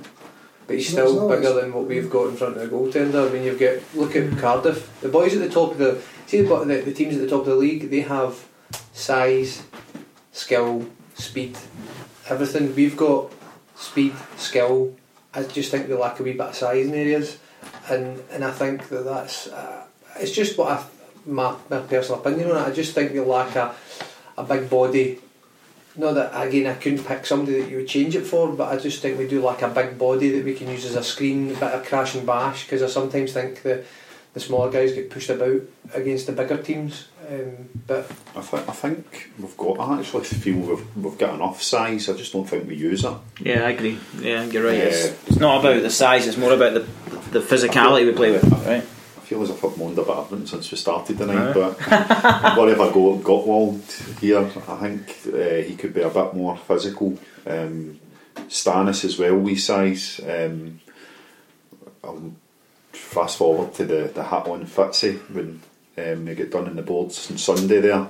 [0.66, 1.36] but he's still not.
[1.36, 3.28] bigger than what we've got in front of the goaltender.
[3.28, 5.00] I mean, you've got look at Cardiff.
[5.00, 7.40] The boys at the top of the see the, the, the teams at the top
[7.40, 7.90] of the league.
[7.90, 8.46] They have
[8.92, 9.64] size,
[10.32, 11.58] skill, speed,
[12.28, 12.74] everything.
[12.74, 13.32] We've got
[13.74, 14.94] speed, skill.
[15.38, 17.38] I just think they lack a wee bit of size in areas,
[17.88, 19.84] and and I think that that's uh,
[20.16, 20.84] it's just what I
[21.26, 22.68] my, my personal opinion on it.
[22.68, 23.74] I just think they lack a
[24.36, 25.20] a big body.
[25.96, 28.78] Not that again I couldn't pick somebody that you would change it for, but I
[28.78, 31.50] just think we do like a big body that we can use as a screen,
[31.50, 32.64] a bit of crash and bash.
[32.64, 33.84] Because I sometimes think the
[34.38, 35.60] the smaller guys get pushed about
[35.94, 37.08] against the bigger teams.
[37.28, 39.78] Um, but I, th- I think we've got.
[39.80, 42.08] I actually feel we've, we've got enough size.
[42.08, 43.14] I just don't think we use it.
[43.40, 43.98] Yeah, I agree.
[44.20, 44.78] Yeah, you're right.
[44.78, 44.84] Yeah.
[44.84, 46.80] It's, it's not about the size; it's more about the
[47.32, 48.44] the physicality we play with.
[48.44, 48.82] Right?
[48.82, 51.54] I feel as if I've moaned about everything since we started tonight, Right.
[51.54, 54.38] but I'm worried if go Gottwald here.
[54.66, 57.18] I think uh, he could be a bit more physical.
[57.46, 58.00] Um,
[58.48, 60.18] Stannis as well, we size.
[60.26, 60.80] Um,
[62.02, 62.32] I'll
[62.98, 65.60] fast forward to the the hat on Fitzy when
[65.96, 68.08] um, they get done in the boards on Sunday there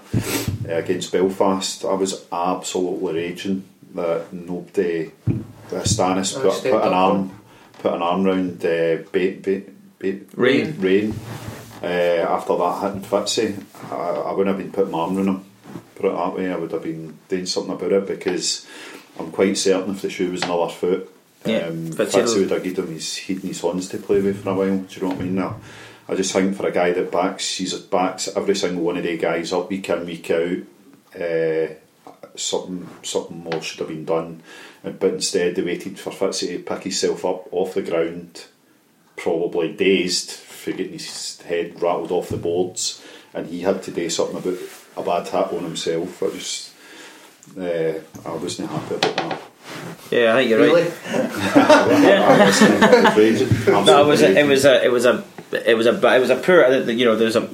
[0.69, 1.85] uh, against Belfast.
[1.85, 7.41] I was absolutely raging that nobody, uh, Stannis Uh, put, stepped put an up, arm
[7.79, 10.75] put an arm round uh, bait, bait, bait, Rain.
[10.81, 11.15] rain.
[11.83, 11.87] Uh,
[12.29, 15.45] after that hitting Fitzy, I, I wouldn't have been putting my arm round him.
[15.95, 18.67] Put it that way, I would have been doing something about it because
[19.19, 21.11] I'm quite certain if the shoe was another foot,
[21.49, 24.55] Yeah, um, Fitzy would have given him his his sons to play with for a
[24.55, 24.79] while.
[24.79, 25.35] Do you know what I mean?
[25.35, 25.61] Now,
[26.09, 29.17] I just think for a guy that backs, he's backs every single one of the
[29.17, 30.59] guys up week in week out.
[31.21, 31.75] Uh,
[32.35, 34.43] something something more should have been done,
[34.83, 38.47] but instead they waited for Fitzy to pick himself up off the ground,
[39.17, 43.03] probably dazed for getting his head rattled off the boards,
[43.35, 44.59] and he had to do something about
[44.97, 46.23] a bad hit on himself.
[46.23, 46.73] I just
[47.57, 49.43] uh, I wasn't happy about that.
[50.11, 50.93] Yeah, I think you're really, right.
[51.55, 53.85] I wasn't- I was raging.
[53.85, 55.25] No, it was a, Absolutely it was a it was a
[55.71, 57.49] it was a it was a poor you know there's a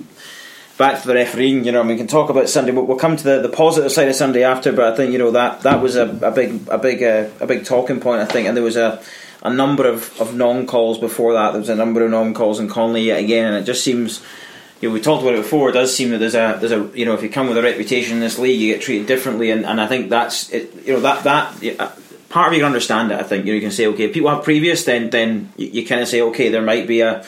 [0.78, 3.24] back to the refereeing you know we can talk about Sunday we'll, we'll come to
[3.24, 5.96] the, the positive side of Sunday after but I think you know that that was
[5.96, 8.76] a, a big a big uh, a big talking point I think and there was
[8.76, 9.02] a
[9.42, 12.58] a number of, of non calls before that there was a number of non calls
[12.60, 14.24] in Connolly yet again and it just seems
[14.80, 15.70] you know, we talked about it before.
[15.70, 17.62] It does seem that there's a there's a you know if you come with a
[17.62, 20.92] reputation in this league, you get treated differently, and, and I think that's it, you
[20.92, 21.92] know that that yeah, uh,
[22.34, 23.20] part of you can understand it.
[23.20, 25.86] I think you know you can say okay, people have previous, then then you, you
[25.86, 27.24] kind of say okay, there might be a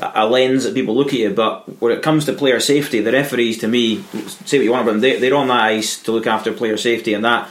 [0.00, 3.10] a lens that people look at you, but when it comes to player safety, the
[3.10, 4.02] referees to me
[4.44, 6.76] say what you want about them, they, they're on that ice to look after player
[6.76, 7.48] safety, and that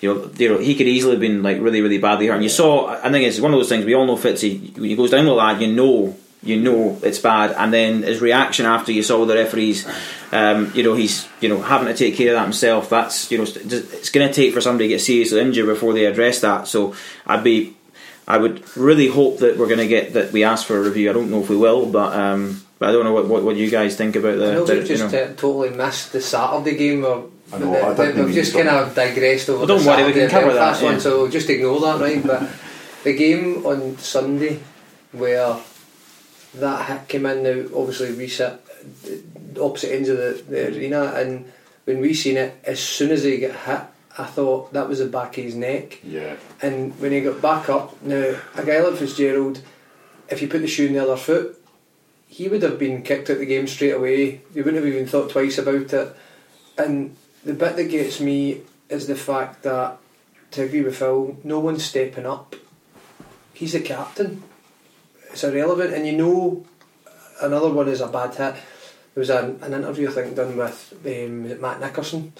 [0.00, 2.34] you know, you know, he could easily have been like really, really badly hurt.
[2.34, 4.16] And you saw, I think it's one of those things we all know.
[4.16, 7.52] Fitzy, when he goes down like that, you know, you know it's bad.
[7.52, 9.86] And then his reaction after you saw the referees,
[10.32, 12.90] um, you know, he's you know having to take care of that himself.
[12.90, 16.04] That's you know, it's going to take for somebody to get seriously injured before they
[16.06, 16.68] address that.
[16.68, 16.94] So
[17.26, 17.76] I'd be,
[18.26, 21.10] I would really hope that we're going to get that we ask for a review.
[21.10, 22.12] I don't know if we will, but.
[22.12, 24.52] Um, but I don't know what, what, what you guys think about the.
[24.52, 25.24] I know the we've just you know.
[25.24, 27.04] uh, totally missed the Saturday game.
[27.04, 29.58] Or, I know, I didn't we've just to- kind of digressed over.
[29.58, 30.90] Well, don't the worry, we can Saturday cover that, Belfast yeah.
[30.92, 32.24] one, so just ignore that, right?
[32.24, 32.48] But
[33.02, 34.60] the game on Sunday,
[35.10, 35.56] where
[36.54, 38.60] that hit came in, now obviously we reset.
[39.04, 41.50] Uh, opposite ends of the, the arena, and
[41.84, 43.80] when we seen it, as soon as he got hit,
[44.16, 46.00] I thought that was the back of his neck.
[46.02, 46.36] Yeah.
[46.60, 49.62] And when he got back up, now a guy like Fitzgerald,
[50.28, 51.56] if you put the shoe in the other foot,
[52.26, 54.42] he would have been kicked out of the game straight away.
[54.52, 56.16] You wouldn't have even thought twice about it.
[56.76, 59.98] And the bit that gets me is the fact that,
[60.50, 62.54] to agree with Phil, no one's stepping up.
[63.54, 64.42] He's the captain.
[65.30, 66.64] It's irrelevant, and you know,
[67.42, 68.54] another one is a bad hit.
[69.14, 72.32] There was an, an interview I think done with um, Matt Nickerson,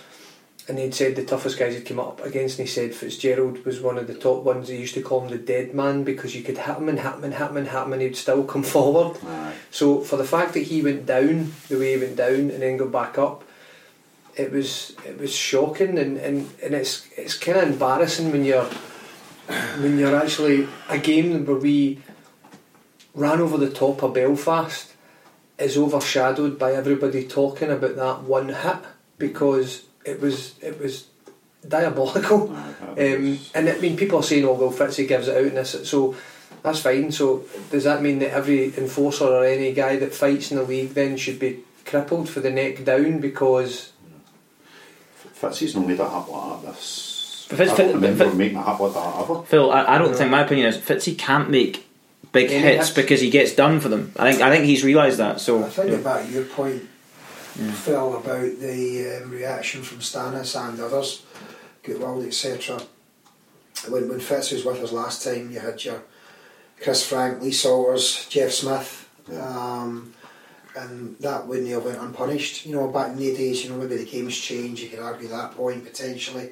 [0.69, 3.81] and he'd said the toughest guys he'd come up against, and he said Fitzgerald was
[3.81, 4.69] one of the top ones.
[4.69, 7.15] He used to call him the dead man because you could hit him and hit
[7.15, 9.19] him and hit him and hit him, and he'd still come forward.
[9.27, 9.55] Aye.
[9.71, 12.77] So for the fact that he went down the way he went down and then
[12.77, 13.45] got back up,
[14.37, 18.71] it was it was shocking and, and, and it's it's kind of embarrassing when you're
[19.81, 22.01] when you're actually a game where we
[23.15, 24.93] ran over the top of Belfast
[25.59, 28.77] is overshadowed by everybody talking about that one hit
[29.19, 31.07] because it was it was
[31.67, 32.55] diabolical.
[32.99, 35.89] Um, and I mean, people are saying, "Oh, well, Fitzy gives it out," and this,
[35.89, 36.17] so
[36.65, 37.13] that's fine.
[37.13, 40.95] So does that mean that every enforcer or any guy that fights in the league
[40.95, 43.93] then should be crippled for the neck down because
[45.41, 47.47] Fitzy's not made a hit like that this.
[47.51, 49.43] But Fitz- I don't Fitz- remember Fitz- making a hit like that ever.
[49.43, 50.17] Phil, I, I don't No.
[50.17, 51.88] think my opinion is Fitzy can't make
[52.33, 52.97] big Any hits hits?
[52.97, 54.13] because he gets done for them.
[54.17, 55.41] I think I think he's realised that.
[55.41, 55.97] So I think yeah.
[55.97, 56.83] about your point,
[57.55, 61.23] Phil, about the um, reaction from Stannis and others,
[61.83, 62.81] Goodwild, etc.
[63.89, 66.03] When, when Fitz was with us last time, you had your
[66.81, 69.09] Chris Frank, Lee Salters, Jeff Smith,
[69.41, 70.13] um,
[70.77, 72.67] and that wouldn't have went unpunished.
[72.67, 75.29] You know, back in the days, you know, maybe the game's changed, you could argue
[75.29, 76.51] that point potentially.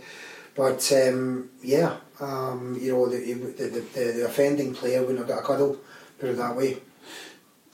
[0.56, 5.28] But um, yeah, um, you know, the, the, the, the, the offending player wouldn't have
[5.28, 5.76] got a cuddle,
[6.18, 6.78] put it that way.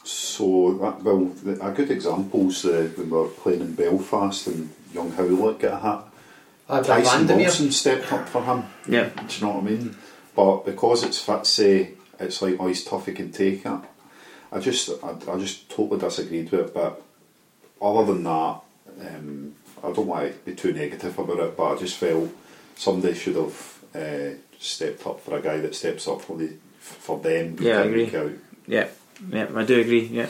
[0.05, 4.69] So, that, well, the, a good example's uh, when we were playing in Belfast and
[4.93, 6.13] young Howlett got a hit.
[6.69, 7.47] uh, Tyson Vandermeer.
[7.47, 8.65] Wilson stepped up for him.
[8.89, 9.11] Yeah.
[9.11, 9.97] Do you know what I mean?
[10.35, 13.81] But because it's Fitzy, it's like, oh, he's tough, he can take it.
[14.51, 16.75] I just, I, I just totally disagreed with it.
[16.75, 17.01] But
[17.81, 18.61] other than that,
[19.01, 21.57] um, I don't want to be too negative about it.
[21.57, 22.31] But I just felt
[22.77, 27.19] somebody should have uh, stepped up for a guy that steps up for the for
[27.19, 27.57] them.
[27.61, 28.17] Yeah, I agree.
[28.17, 28.33] out.
[28.67, 28.89] Yeah,
[29.31, 30.07] yeah, I do agree.
[30.07, 30.29] Yeah,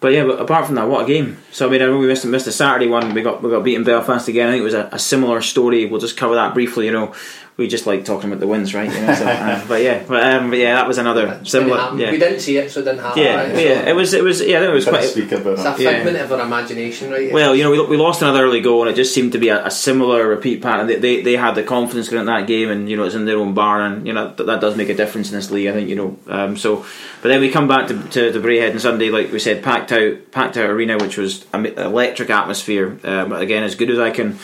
[0.00, 1.38] but yeah, but apart from that, what a game!
[1.50, 3.14] So I mean, I know we missed missed the Saturday one.
[3.14, 4.48] We got we got beaten Belfast again.
[4.48, 5.86] I think it was a, a similar story.
[5.86, 6.86] We'll just cover that briefly.
[6.86, 7.14] You know,
[7.56, 8.92] we just like talking about the wins, right?
[8.92, 11.76] You know, so, uh, but yeah, but, um, but yeah, that was another Didn't similar.
[11.96, 13.22] Yeah, We didn't see it, so it didn't happen.
[13.22, 13.54] yeah, right?
[13.54, 13.88] So yeah.
[13.90, 14.56] It was it was yeah.
[14.56, 15.08] I think it was Didn't quite.
[15.08, 16.14] speak about It's a it.
[16.14, 16.22] Yeah.
[16.24, 17.32] of our imagination, right?
[17.32, 19.48] Well, you know, we, we lost another early goal, and it just seemed to be
[19.50, 20.88] a, a similar repeat pattern.
[20.88, 23.24] They, they they had the confidence going into that game, and you know, it's in
[23.24, 25.68] their own barn, and you know that, that does make a difference in this league.
[25.68, 26.18] I think you know.
[26.26, 26.84] Um, so,
[27.22, 29.92] but then we come back to to, to Braehead on Sunday, like we said, packed
[29.92, 32.98] out packed out arena, which was an electric atmosphere.
[33.04, 34.38] Um, again, as good as I can,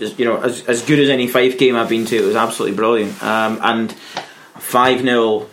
[0.00, 2.36] as- you know, as as good as any Fife game I've been to, it was
[2.36, 3.22] absolutely brilliant.
[3.22, 3.92] Um, and
[4.58, 5.48] five 0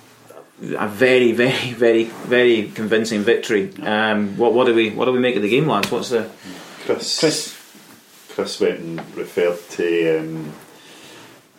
[0.77, 3.73] a very, very, very, very convincing victory.
[3.81, 5.91] Um, what, what do we, what do we make of the game, lads?
[5.91, 6.29] What's the
[6.85, 7.57] Chris, Chris?
[8.29, 10.53] Chris went and referred to um,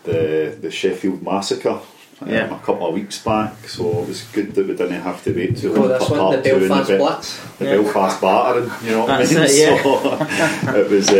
[0.04, 1.80] the the Sheffield massacre
[2.22, 2.54] um, Yeah.
[2.54, 5.56] a couple of weeks back, so it was good that we didn't have to wait
[5.56, 7.40] too Oh, long for one, the part two and Belfast the, Blitz.
[7.58, 7.74] the Yeah.
[7.76, 8.70] Belfast battering.
[8.84, 9.44] You know what That's I mean?
[9.44, 9.82] it, yeah.
[9.82, 11.14] So it was uh,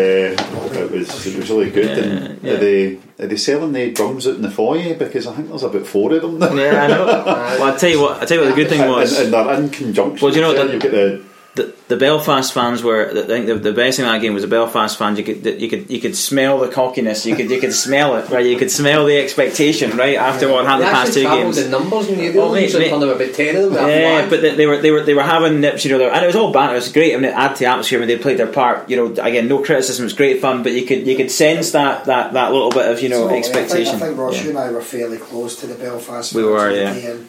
[0.81, 1.97] it was it was really good.
[1.97, 2.53] Yeah, and yeah.
[2.53, 5.63] Are they are they selling the drums out in the foyer because I think there's
[5.63, 6.53] about four of them now.
[6.55, 7.07] Yeah, I know.
[7.27, 8.23] well, I tell you what.
[8.23, 8.51] I tell you what.
[8.51, 10.25] The good thing was and, and they're in conjunction.
[10.25, 10.75] Well, do you know what there.
[10.75, 11.23] you get the
[11.55, 13.11] the, the Belfast fans were.
[13.11, 15.19] I think the, the best thing in that game was the Belfast fans.
[15.19, 17.27] You could you could you could smell the cockiness.
[17.27, 18.31] You could you could smell it.
[18.31, 18.47] Right.
[18.47, 19.95] You could smell the expectation.
[19.99, 21.63] Right after what They happened the past two travelled games.
[21.63, 22.91] the numbers and you Oh, mate, usually mate.
[22.91, 23.85] turn them about ten of them.
[23.85, 26.25] a Yeah, but they, they were they were they were having nips, you know, and
[26.25, 26.73] it was all banter.
[26.73, 27.13] It was great.
[27.13, 28.89] I mean, it added to the atmosphere when they played their part.
[28.89, 30.05] You know, again, no criticism.
[30.05, 32.91] It was great fun, but you could you could sense that that, that little bit
[32.91, 33.97] of you know So, expectation.
[33.97, 34.43] I think, I think Ross, Yeah.
[34.45, 36.33] you and I were fairly close to the Belfast.
[36.33, 36.93] We fans were, yeah.
[36.95, 37.29] And,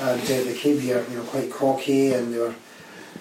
[0.00, 2.54] and uh, they came here, you know, quite cocky, and they were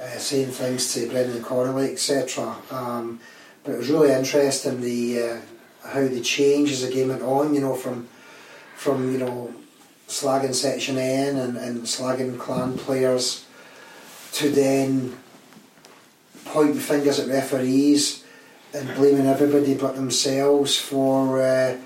[0.04, 2.56] uh, saying things to Brendan Connolly, etc.
[2.72, 3.20] Um,
[3.63, 5.38] but it was really interesting the uh,
[5.88, 7.54] how the changed as the game went on.
[7.54, 8.10] You know, from
[8.76, 9.54] from you know
[10.08, 13.46] slagging Section N and, and slagging clan players
[14.34, 15.18] to then
[16.46, 18.24] pointing fingers at referees
[18.74, 21.78] and blaming everybody but themselves for uh,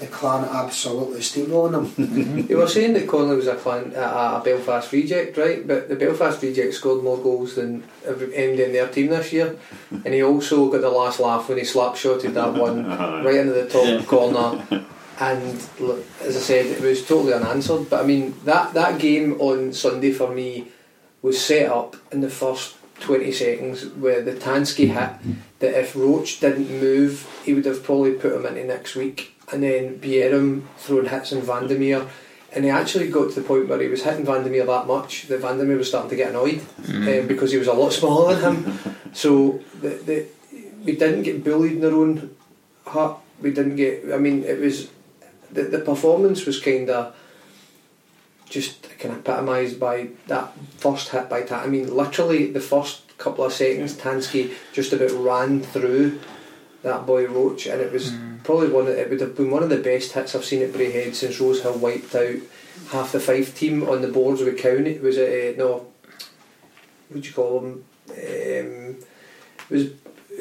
[0.00, 2.46] the clan absolutely steamrolling them.
[2.48, 5.66] You were saying that Connolly was a, clan, a, a Belfast reject, right?
[5.66, 9.56] But the Belfast reject scored more goals than every, anybody in their team this year,
[9.90, 12.86] and he also got the last laugh when he slap shotted that one
[13.24, 14.02] right into the top Yeah.
[14.04, 14.84] corner.
[15.20, 17.88] And look, as I said, it was totally unanswered.
[17.88, 20.72] But I mean, that that game on Sunday for me
[21.22, 25.10] was set up in the first 20 seconds where the Tansky hit
[25.60, 29.33] that if Roach didn't move, he would have probably put him into next week.
[29.52, 32.06] And then Bjerrum throwing hits on Vandermeer.
[32.52, 35.40] And he actually got to the point where he was hitting Vandermeer that much that
[35.40, 38.96] Vandermeer was starting to get annoyed um, because he was a lot smaller than him.
[39.12, 40.26] so the, the,
[40.84, 42.36] we didn't get bullied in our own
[42.86, 43.18] hut.
[43.40, 44.12] We didn't get.
[44.12, 44.88] I mean, it was
[45.50, 47.14] the the performance was kind of
[48.48, 51.60] just kind of epitomised by that first hit by Tan.
[51.60, 56.20] I mean, literally the first couple of seconds, Tansky just about ran through
[56.84, 58.86] that boy Roach, and it was probably one.
[58.86, 61.40] Of, it would have been one of the best hits I've seen at Braehead since
[61.40, 62.36] Rosehill wiped out
[62.90, 64.98] half the Fife team on the boards with County.
[64.98, 65.72] Was it uh, no?
[65.72, 65.90] What
[67.10, 67.84] would you call them?
[68.10, 69.90] Um, it was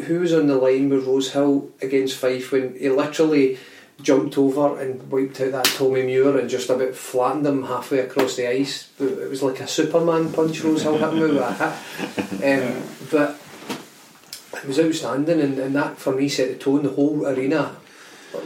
[0.06, 3.58] who was on the line with Rosehill against Fife when he literally
[4.02, 8.36] jumped over and wiped out that Tommy Muir and just about flattened him halfway across
[8.36, 8.90] the ice.
[9.00, 12.34] It was like a Superman punch Rosehill hit him with a hit.
[12.44, 13.40] Um, but
[14.56, 16.84] it was outstanding and, and that for me set the tone.
[16.84, 17.76] The whole arena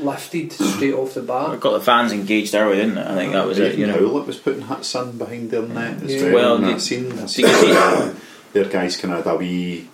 [0.02, 1.60] lifted straight off the It bat.
[1.60, 3.08] got the fans engaged early, didn't it?
[3.08, 3.78] I think that was it.
[3.78, 6.24] You know, Howlett was putting hits in behind their net as Yeah.
[6.26, 6.34] well.
[6.34, 8.20] Well, and you- I seen, I you seen can see-
[8.54, 9.88] their guys kind of had a wee,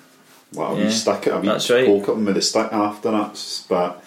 [0.54, 1.86] like a Yeah, wee stick at a wee that's right.
[1.86, 3.62] poke at them with the stick after that.
[3.69, 4.04] But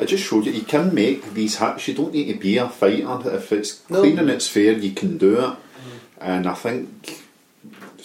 [0.00, 1.88] I just showed you you can make these hits.
[1.88, 3.34] You don't need to be a fighter.
[3.34, 4.00] If it's No.
[4.00, 5.40] clean and it's fair, you can do it.
[5.40, 5.56] Mm.
[6.20, 7.22] And I think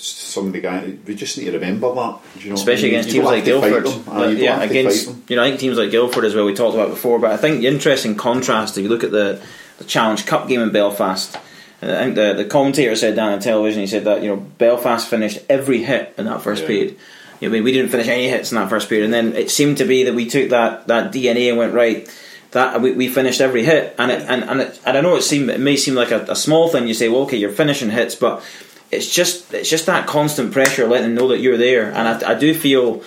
[0.06, 2.20] some of the guys, we just need to remember that.
[2.39, 4.06] You know, especially against you teams like have to fight Guildford.
[4.06, 4.13] them.
[4.13, 5.92] Aye, But you don't yeah, have to fight against you know, I think teams like
[5.92, 6.46] Guildford as well.
[6.46, 9.42] We talked about before, but I think the interesting contrast if you look at the,
[9.78, 11.36] the Challenge Cup game in Belfast.
[11.36, 11.39] uh,
[11.82, 13.82] I think the, the commentator said down on television.
[13.82, 16.68] He said that you know Belfast finished every hit in that first Yeah.
[16.68, 16.98] period.
[17.39, 19.36] You know, I mean, we didn't finish any hits in that first period, and then
[19.36, 22.08] it seemed to be that we took that, that DNA and went right.
[22.52, 25.24] That we, we finished every hit, and it, and and, it, and I know it
[25.24, 26.88] seem it may seem like a, a small thing.
[26.88, 28.44] You say, well, okay, you're finishing hits, but
[28.93, 31.91] it's just it's just that constant pressure, letting them know that you're there.
[31.91, 33.03] And I, I do feel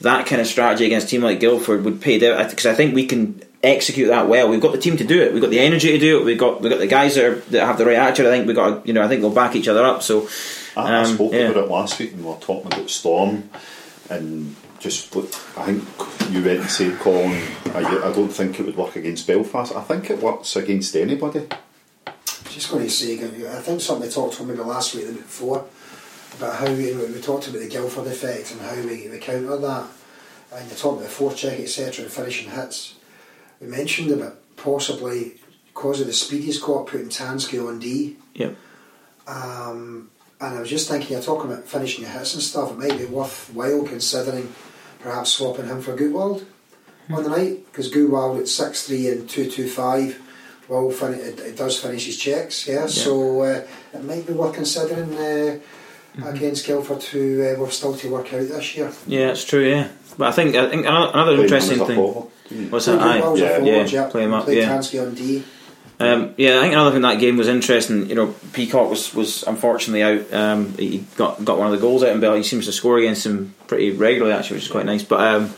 [0.00, 2.94] that kind of strategy against a team like Guildford would pay out because I think
[2.94, 4.48] we can execute that well.
[4.48, 5.32] We've got the team to do it.
[5.32, 6.24] We've got the energy to do it.
[6.24, 8.26] We've got we've got the guys that, are, that have the right attitude.
[8.26, 10.02] I think we got to, you know I think they'll back each other up.
[10.02, 10.28] So
[10.76, 11.48] I, I um, spoke yeah.
[11.48, 13.50] about it last week when we were talking about Storm
[14.10, 15.82] and just look, I think
[16.30, 17.42] you went and said, Colin,
[17.74, 19.74] I, I don't think it would work against Belfast.
[19.74, 21.48] I think it works against anybody.
[22.54, 25.12] Just going to say, again, I think something we talked about maybe last week, the
[25.12, 25.64] week before,
[26.38, 29.56] about how you know, we talked about the Guildford effect and how we, we counter
[29.56, 29.86] that,
[30.52, 32.94] and you talked about the forecheck, etc., and finishing hits.
[33.60, 35.34] We mentioned about possibly
[35.66, 38.18] because of the speed he's got, putting Tansky on D.
[38.34, 38.54] Yep.
[39.26, 42.70] Um, and I was just thinking, you're talking about finishing your hits and stuff.
[42.70, 44.54] It might be worthwhile considering
[45.00, 46.44] perhaps swapping him for Goodwald
[47.10, 50.20] on the night because Goodwald at six three and two two five.
[50.68, 52.86] Well, fin- it, it does finish his checks, yeah.
[52.86, 55.58] So uh, it might be worth considering uh,
[56.26, 58.92] against Guildford, who uh, we're still to work out this year.
[59.06, 59.68] yeah, it's true.
[59.68, 61.96] Yeah, but I think I think another, another interesting thing.
[61.96, 62.30] forward.
[62.70, 63.00] What's that?
[63.00, 63.16] Aye.
[63.16, 64.08] Yeah, forward, yeah, yeah.
[64.08, 64.68] play him up, Play yeah.
[64.68, 65.42] Tansky on D.
[66.00, 68.08] Um, yeah, I think another thing that game was interesting.
[68.08, 70.32] You know, Peacock was, was unfortunately out.
[70.32, 72.34] Um, he got got one of the goals out in Bell.
[72.34, 75.04] He seems to score against him pretty regularly, actually, which is quite nice.
[75.04, 75.54] But um,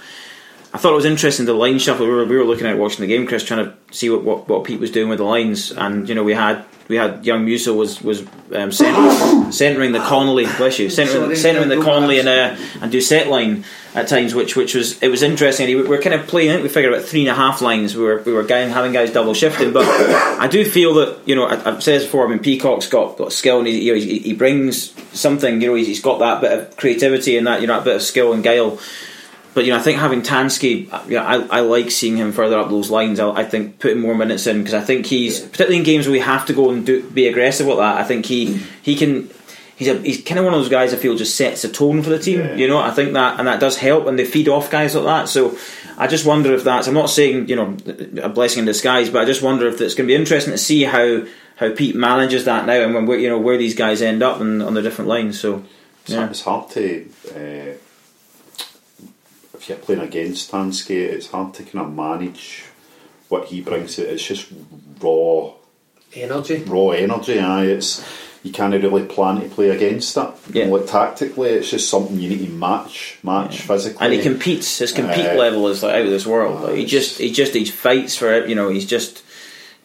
[0.74, 2.06] I thought it was interesting the line shuffle.
[2.06, 4.48] We were, we were looking at watching the game, Chris, trying to see what, what,
[4.48, 7.44] what Pete was doing with the lines, and you know we had we had young
[7.44, 8.22] Musa was was
[8.54, 13.00] um, centering, centering the Connolly, bless you, centering, centering the Connolly and uh, and do
[13.00, 15.66] set line at times, which which was it was interesting.
[15.66, 16.50] We were kind of playing.
[16.50, 17.96] I think we figured about three and a half lines.
[17.96, 19.84] We were we were going, having guys double shifting, but
[20.40, 22.26] I do feel that you know I, I've said this before.
[22.26, 25.60] I mean, Peacock's got, got skill and he, you know, he, he brings something.
[25.60, 27.96] You know, he's, he's got that bit of creativity and that you know that bit
[27.96, 28.78] of skill and guile.
[29.56, 32.58] But you know, I think having Tansky, uh, yeah, I, I like seeing him further
[32.58, 33.18] up those lines.
[33.18, 36.12] I, I think putting more minutes in because I think he's particularly in games where
[36.12, 37.96] we have to go and do, be aggressive with that.
[37.96, 39.30] I think he he can.
[39.76, 42.02] He's a, he's kind of one of those guys I feel just sets a tone
[42.02, 42.40] for the team.
[42.40, 42.54] Yeah.
[42.54, 45.04] You know, I think that and that does help, and they feed off guys like
[45.04, 45.28] that.
[45.30, 45.56] So
[45.96, 46.86] I just wonder if that's.
[46.86, 47.76] I'm not saying you know
[48.22, 50.58] a blessing in disguise, but I just wonder if it's going to be interesting to
[50.58, 51.24] see how
[51.56, 54.38] how Pete manages that now and when we're, you know where these guys end up
[54.42, 55.40] and on the different lines.
[55.40, 55.64] So
[56.06, 56.28] Yeah.
[56.28, 57.76] it's hard to, uh, if you're
[59.74, 62.64] playing against Tansky, it's hard to kind of manage
[63.28, 63.98] what he brings.
[63.98, 64.08] it.
[64.08, 64.46] It's just
[65.00, 65.52] raw,
[66.14, 66.62] Energy.
[66.64, 67.38] raw energy.
[67.40, 68.04] Aye, it's
[68.42, 70.28] you can't really plan to play against it.
[70.52, 70.66] Yeah.
[70.66, 73.98] Like tactically, it's just something you need to match, match physically.
[74.04, 74.78] and he competes.
[74.78, 76.62] His compete Uh, level is like out of this world.
[76.62, 78.48] Like, he just he just he fights for it.
[78.48, 79.24] You know, he's just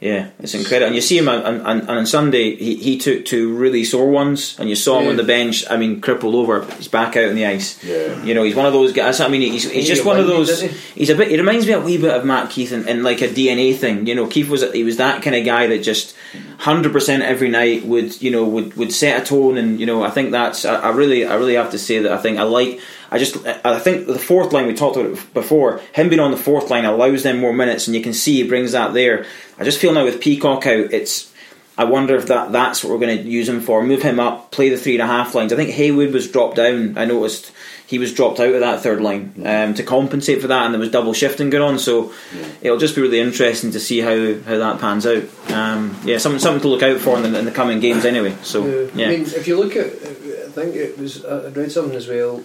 [0.02, 0.88] yeah, it's incredible.
[0.88, 2.56] And you see him on, on, on, on Sunday.
[2.56, 5.10] He, he took two really sore ones, and you saw him Yeah.
[5.12, 5.64] on the bench.
[5.70, 6.66] I mean, crippled over.
[6.76, 7.82] He's back out on the ice.
[7.84, 8.22] Yeah.
[8.24, 9.22] You know, he's one of those guys.
[9.22, 10.60] I mean, he's, he's just one of those.
[10.96, 11.30] He's a bit.
[11.30, 14.08] He reminds me a wee bit of Matt Keith and, and like a DNA thing.
[14.08, 16.16] You know, Keith was he was that kind of guy that just
[16.62, 19.58] hundred percent every night would you know would, would set a tone.
[19.58, 22.12] And you know I think that's I, I really I really have to say that
[22.12, 25.82] I think I like I just I think the fourth line we talked about before
[25.94, 28.48] him being on the fourth line allows them more minutes and you can see he
[28.48, 29.26] brings that there.
[29.58, 31.34] I just feel now with Peacock out it's
[31.80, 33.84] I wonder if that that's what we're going to use him for.
[33.84, 35.52] Move him up play the three and a half lines.
[35.52, 37.52] I think Haywood was dropped down I noticed
[37.92, 40.80] he was dropped out of that third line um, to compensate for that, and there
[40.80, 41.78] was double shifting going on.
[41.78, 42.48] So yeah.
[42.62, 45.26] it'll just be really interesting to see how, how that pans out.
[45.52, 48.38] Um, yeah, something something to look out for in the, in the coming games anyway.
[48.44, 48.92] So yeah.
[48.96, 49.08] yeah.
[49.08, 52.42] I mean, if you look at, I think it was I read something as well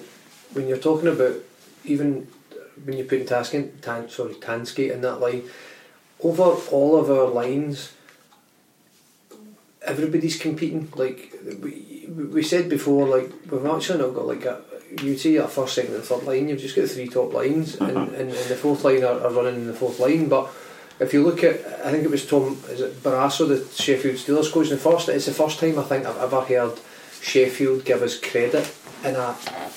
[0.52, 1.36] when you're talking about
[1.84, 2.26] even
[2.84, 5.44] when you're putting Taskin, Tan, sorry Tansky in that line
[6.24, 7.92] over all of our lines
[9.82, 10.92] everybody's competing.
[10.96, 11.32] Like
[11.62, 14.60] we, we said before, like we've actually not got like a
[15.02, 16.48] you see a first, second, and third line.
[16.48, 17.90] You've just got three top lines, uh-huh.
[17.90, 20.28] and, and, and, the fourth line are, are, running in the fourth line.
[20.28, 20.50] But
[21.00, 24.52] if you look at, I think it was Tom, is it Barrasso, the Sheffield Steelers
[24.52, 25.08] coach, in the first.
[25.08, 26.78] It's the first time I think I've ever heard
[27.20, 28.74] Sheffield give us credit
[29.04, 29.36] in a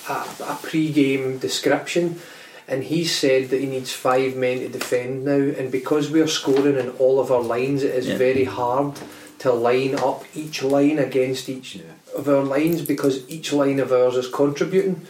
[0.10, 2.20] a, a pre-game description.
[2.68, 6.28] And he said that he needs five men to defend now, and because we are
[6.28, 8.18] scoring in all of our lines, it is yeah.
[8.18, 9.00] very hard
[9.40, 11.84] to line up each line against each yeah.
[12.16, 15.06] Of our lines because each line of ours is contributing.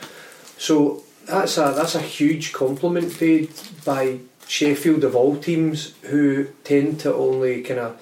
[0.58, 3.52] So that's a that's a huge compliment paid
[3.86, 8.02] by Sheffield of all teams who tend to only kind of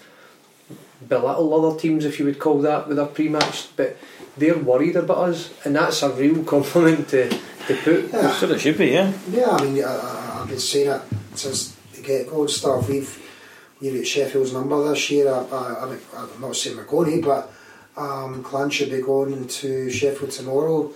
[1.07, 3.97] belittle other teams if you would call that with a pre-match, but
[4.37, 8.11] they're worried about us, and that's a real compliment to, to put.
[8.11, 8.31] Yeah.
[8.31, 9.13] So it should be, yeah.
[9.29, 11.01] Yeah, I mean, I, have been saying it
[11.35, 12.89] since the get-go and stuff.
[12.89, 13.23] We've
[13.79, 15.31] you got Sheffield's number this year.
[15.31, 17.51] I, I, I'm not saying we're going to, but
[17.97, 20.91] um, Clan should be going to Sheffield tomorrow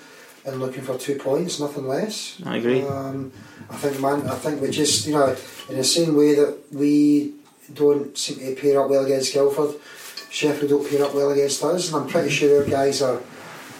[0.45, 2.41] and looking for two points, nothing less.
[2.45, 2.83] I agree.
[2.83, 3.31] Um,
[3.69, 5.35] I think, man, I think we just, you know,
[5.69, 7.33] in the same way that we
[7.73, 9.75] don't seem to pair up well against Guildford,
[10.29, 13.21] Sheffield don't pair up well against us, and I'm pretty sure our guys are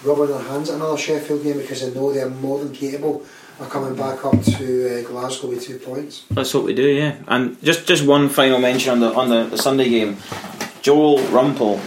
[0.04, 3.26] rubbing their hands at another Sheffield game because they know they're more than capable
[3.60, 6.26] are coming back up to uh, Glasgow with two points.
[6.32, 7.18] Let's hope we do, yeah.
[7.28, 10.18] And just just one final mention on the on the, the Sunday game,
[10.82, 11.80] Joel Rumpel.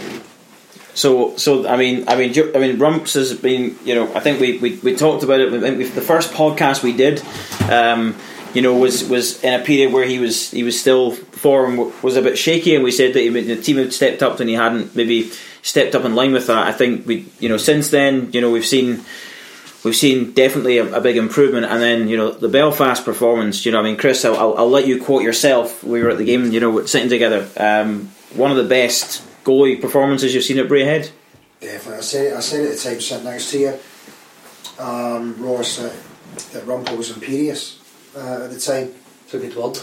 [0.95, 4.39] So so I mean I mean I mean Rumps has been you know I think
[4.39, 5.51] we, we, we talked about it.
[5.51, 7.21] The first podcast we did.
[7.69, 8.15] Um,
[8.55, 12.15] you know, was was in a period where he was he was still form was
[12.15, 14.55] a bit shaky, and we said that he, the team had stepped up and he
[14.55, 15.29] hadn't maybe
[15.61, 16.65] stepped up in line with that.
[16.65, 19.03] I think we, you know, since then, you know, we've seen
[19.83, 21.65] we've seen definitely a, a, big improvement.
[21.65, 23.65] And then you know the Belfast performance.
[23.65, 25.83] You know, I mean, Chris, I'll, I'll, I'll let you quote yourself.
[25.83, 26.51] We were at the game.
[26.53, 27.49] You know, sitting together.
[27.57, 31.11] Um, one of the best goalie performances you've seen at Braehead.
[31.61, 32.33] Definitely, I said it.
[32.35, 33.79] I said it at the time sitting next to you,
[34.83, 35.77] um, Ross.
[35.77, 35.93] That,
[36.51, 37.79] that Rumpel was imperious
[38.17, 38.93] uh, at the time.
[39.23, 39.79] It's a good word.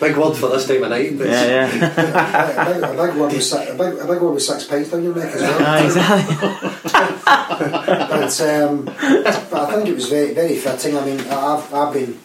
[0.00, 1.16] Big word for this time of night.
[1.16, 1.66] But yeah, yeah.
[2.68, 4.90] a, big, a, big, one with six, a, big, a big one with six pints
[4.90, 5.58] down your neck as well.
[5.60, 6.36] Ah, exactly.
[8.10, 10.96] but, um, but I think it was very very fitting.
[10.98, 12.18] I mean, I've, I've been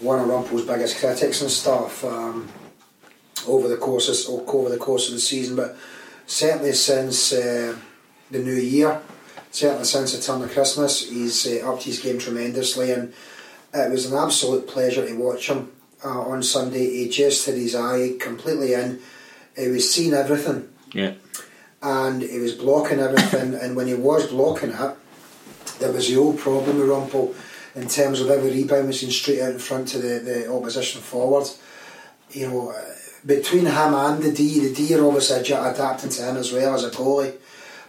[0.00, 2.48] one of Rumpel's biggest critics and stuff um,
[3.46, 5.76] over the course of, over the course of the season, but
[6.26, 7.76] certainly since uh,
[8.30, 9.00] the new year,
[9.50, 13.12] certainly since the turn of Christmas, he's uh, upped his game tremendously, and
[13.72, 15.70] it was an absolute pleasure to watch him
[16.04, 17.04] uh, on Sunday.
[17.04, 19.00] He just had his eye completely in.
[19.56, 20.68] He was seeing everything.
[20.92, 21.14] Yeah.
[21.82, 24.96] And he was blocking everything, and when he was blocking it,
[25.78, 27.34] there was the old problem with Rumpel
[27.74, 31.02] in terms of every rebound was in straight out in front to the, the opposition
[31.02, 31.46] forward.
[32.30, 32.74] You know,
[33.24, 36.84] between him and the D, the D are obviously adapting to him as well as
[36.84, 37.36] a goalie.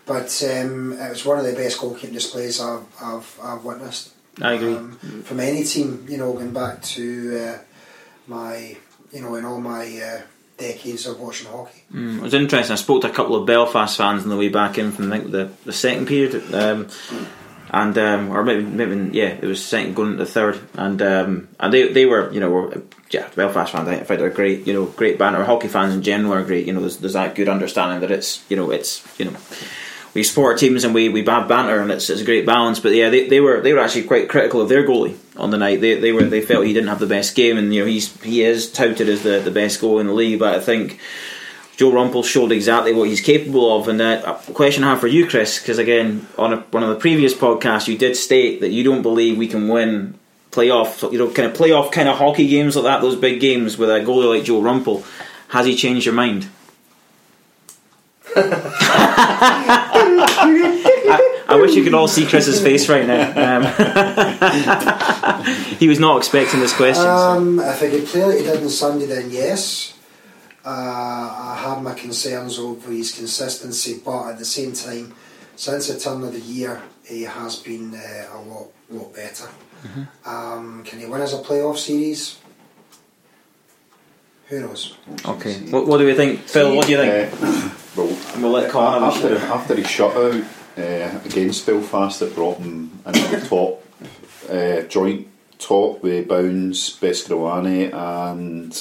[0.05, 4.13] But um, it was one of the best goalkeeping displays I've, I've, I've witnessed.
[4.41, 4.75] I agree.
[4.75, 7.57] Um, from any team, you know, going back to uh,
[8.27, 8.77] my,
[9.11, 10.21] you know, in all my uh,
[10.57, 11.83] decades of watching hockey.
[11.93, 12.73] Mm, it was interesting.
[12.73, 15.19] I spoke to a couple of Belfast fans on the way back in from I
[15.19, 16.87] think the, the second period, um,
[17.69, 21.47] and um, or maybe maybe yeah, it was second going into the third, and um,
[21.59, 23.87] and they they were you know were yeah Belfast fans.
[23.87, 24.65] I think they're great.
[24.67, 25.43] You know, great banter.
[25.43, 26.65] Hockey fans in general are great.
[26.65, 29.37] You know, there's, there's that good understanding that it's you know it's you know
[30.13, 32.79] we support teams and we we bad banter and it's, it's a great balance.
[32.79, 35.57] But yeah, they, they were they were actually quite critical of their goalie on the
[35.57, 35.81] night.
[35.81, 38.19] They they were they felt he didn't have the best game, and you know he's
[38.23, 40.39] he is touted as the, the best goal in the league.
[40.39, 40.99] But I think
[41.77, 43.87] Joe Rumpel showed exactly what he's capable of.
[43.87, 46.89] And uh, a question I have for you, Chris, because again on a, one of
[46.89, 50.17] the previous podcasts you did state that you don't believe we can win
[50.49, 53.77] playoff, you know, kind of playoff kind of hockey games like that, those big games
[53.77, 55.05] with a goalie like Joe Rumpel.
[55.49, 56.49] Has he changed your mind?
[61.09, 63.59] I, I, wish you could all see Chris's face right now.
[63.59, 63.63] Um,
[65.77, 67.05] he was not expecting this question.
[67.07, 69.96] Um, if I could play like he did on Sunday, then yes.
[70.67, 75.13] Uh, I have my concerns over his consistency, but at the same time,
[75.55, 79.47] since the turn of the year, he has been uh, a lot, lot better.
[80.25, 82.39] Um, can he win as a playoff series?
[84.47, 84.97] Who knows?
[85.25, 85.53] Okay.
[85.71, 86.75] What, what do we think, Phil?
[86.75, 87.33] What do you think?
[87.41, 89.49] Uh, well, We'll let Colin have a after, shout.
[89.57, 90.45] after his shutout
[90.77, 93.83] uh, against Belfast, it brought him into the top
[94.49, 95.27] uh, joint
[95.59, 98.73] top with Bowns, Besgrawani, and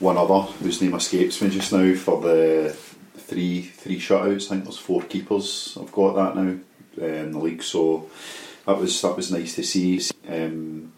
[0.00, 2.76] one other whose name escapes me just now for the
[3.16, 4.46] three three shutouts.
[4.46, 5.76] I think there's four keepers.
[5.80, 6.58] I've got that now
[7.00, 8.08] uh, in the league, so
[8.66, 10.00] that was that was nice to see.
[10.28, 10.92] Um,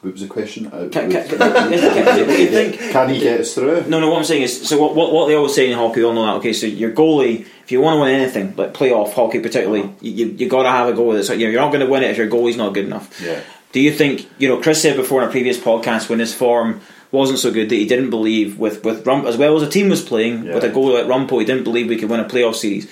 [0.00, 0.66] what was the question?
[0.66, 3.86] Uh, Can, can, can, can, you he get us through?
[3.88, 4.10] No, no.
[4.10, 6.12] What I'm saying is, so what, what, what they always say in hockey, we all
[6.12, 6.36] know that.
[6.36, 10.26] Okay, so your goalie, if you want to win anything, like playoff hockey particularly, you
[10.26, 11.16] you got to have a goalie.
[11.16, 12.84] That's like, you know, you're not going to win it if your goalie's not good
[12.84, 13.20] enough.
[13.20, 13.42] Yeah.
[13.72, 14.60] Do you think you know?
[14.60, 16.80] Chris said before in a previous podcast when his form
[17.10, 19.88] wasn't so good that he didn't believe with with Rump as well as the team
[19.88, 20.54] was playing Yeah.
[20.54, 22.86] with a goal like Rumpo, he didn't believe we could win a playoff series.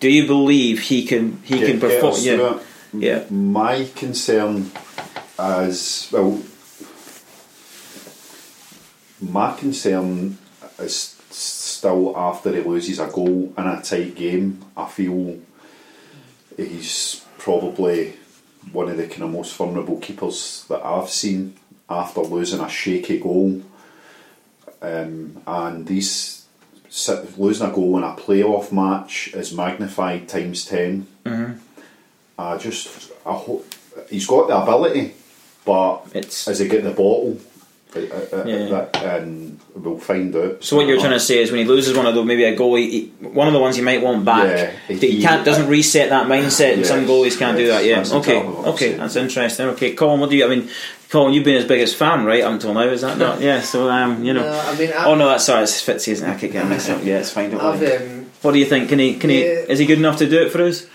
[0.00, 2.16] Do you believe he can he Get- can perform?
[2.20, 2.58] Yeah,
[2.92, 3.24] yeah.
[3.30, 4.70] My concern
[5.38, 6.40] as well,
[9.20, 10.38] my concern
[10.78, 14.62] is still after he loses a goal in a tight game.
[14.76, 15.38] I feel
[16.56, 18.14] he's probably
[18.72, 21.54] one of the kind of most vulnerable keepers that I've seen
[21.90, 23.60] after losing a shaky goal.
[24.82, 26.46] Um, and these
[27.36, 31.06] losing a goal in a playoff match is magnified times 10
[32.38, 33.66] I just I hope
[34.08, 35.12] he's got the ability,
[35.66, 37.38] but It's- has he got the bottle?
[37.94, 38.68] Uh, uh, Yeah.
[38.68, 40.58] that- and we'll find out.
[40.64, 42.56] So what you're trying to say is when he loses one of those, maybe a
[42.56, 45.68] goalie, he, one of the ones he might want back, Yeah, he he- can't doesn't
[45.68, 47.84] reset that mindset, and Yes, some goalies can't do that.
[47.84, 49.66] Yeah, okay, exactly what I'm okay, that's interesting.
[49.70, 50.46] Okay, Colin, what do you?
[50.46, 50.70] I mean,
[51.10, 53.40] Colin, you've been his biggest fan, right, up until now, is that not?
[53.50, 53.60] Yeah.
[53.62, 54.42] So um, you know.
[54.42, 56.32] No, I mean, I- oh no, that's sorry, it's Fitzy, isn't it?
[56.34, 57.02] I keep getting mixed up.
[57.04, 57.50] Yeah, it's fine.
[57.50, 57.96] Don't worry.
[57.96, 58.88] um, What do you think?
[58.88, 59.16] Can he?
[59.16, 59.40] Can he?
[59.42, 59.64] Yeah.
[59.68, 60.86] Is he good enough to do it for us?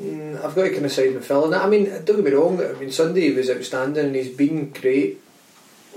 [0.00, 1.62] mm, I've got to kind of side with Phil on that.
[1.64, 2.60] I mean, don't get me wrong.
[2.60, 5.20] I mean, Sunday he was outstanding and he's been great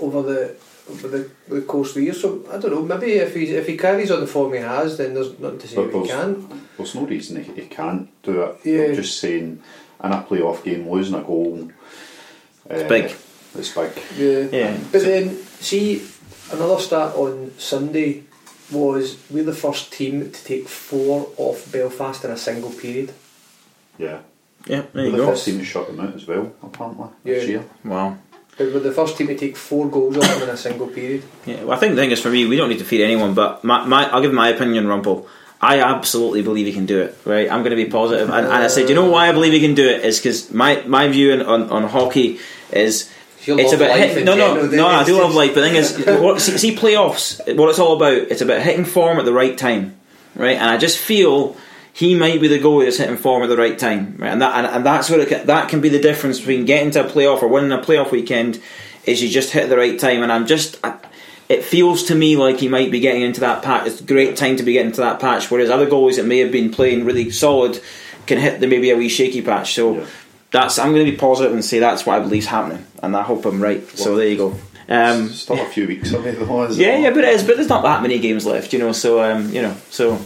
[0.00, 0.56] over the
[0.90, 2.14] over the, the course of the year.
[2.14, 2.82] So I don't know.
[2.82, 5.68] Maybe if he if he carries on the form he has, then there's nothing to
[5.68, 6.76] say But that he there's- can't.
[6.76, 8.60] There's no reason he, he can't do it.
[8.64, 8.84] Yeah.
[8.84, 9.62] I'm just saying,
[10.02, 11.70] in a playoff game, losing a goal.
[12.68, 13.16] It's big.
[13.56, 13.90] It's big.
[14.16, 14.48] Yeah.
[14.58, 14.78] Yeah.
[14.92, 16.06] But then, see,
[16.52, 18.24] another stat on Sunday
[18.70, 23.12] was we're the first team to take four off Belfast in a single period.
[23.98, 24.20] Yeah.
[24.66, 25.26] Yeah, there We're you the go.
[25.30, 27.50] first team to shut them out as well, apparently, this Yeah.
[27.50, 27.64] year.
[27.84, 28.18] Wow.
[28.58, 31.22] But we're the first team to take four goals off them in a single period.
[31.46, 33.32] Yeah, well, I think the thing is for me, we don't need to feed anyone,
[33.32, 35.26] but my, my I'll give my opinion, Rumpel.
[35.60, 37.18] I absolutely believe he can do it.
[37.24, 39.52] Right, I'm going to be positive, and, and I said, you know why I believe
[39.52, 42.38] he can do it is because my my view on, on, on hockey
[42.72, 43.10] is
[43.44, 46.04] You it's about hit, no no no I do love life, but the thing is,
[46.22, 48.12] what, see, see playoffs, what it's all about.
[48.12, 49.96] It's about hitting form at the right time,
[50.34, 50.56] right?
[50.56, 51.56] And I just feel
[51.92, 54.30] he might be the goalie that's hitting form at the right time, right?
[54.30, 56.90] And that and, and that's what it can, that can be the difference between getting
[56.92, 58.60] to a playoff or winning a playoff weekend
[59.04, 60.22] is you just hit the right time.
[60.22, 60.78] And I'm just.
[60.82, 60.96] I,
[61.50, 63.86] it feels to me like he might be getting into that patch.
[63.88, 65.50] It's a great time to be getting to that patch.
[65.50, 67.80] Whereas other goalies that may have been playing really solid
[68.26, 69.74] can hit the maybe a wee shaky patch.
[69.74, 70.04] So Yeah.
[70.52, 73.16] that's I'm going to be positive and say that's what I believe is happening, and
[73.16, 73.82] I hope I'm right.
[73.98, 74.54] so there you go.
[74.88, 77.00] Um, Still a few weeks away, though, is yeah, not?
[77.02, 77.44] yeah, but it is.
[77.44, 78.90] But there's not that many games left, you know.
[78.92, 80.18] So um, you know, so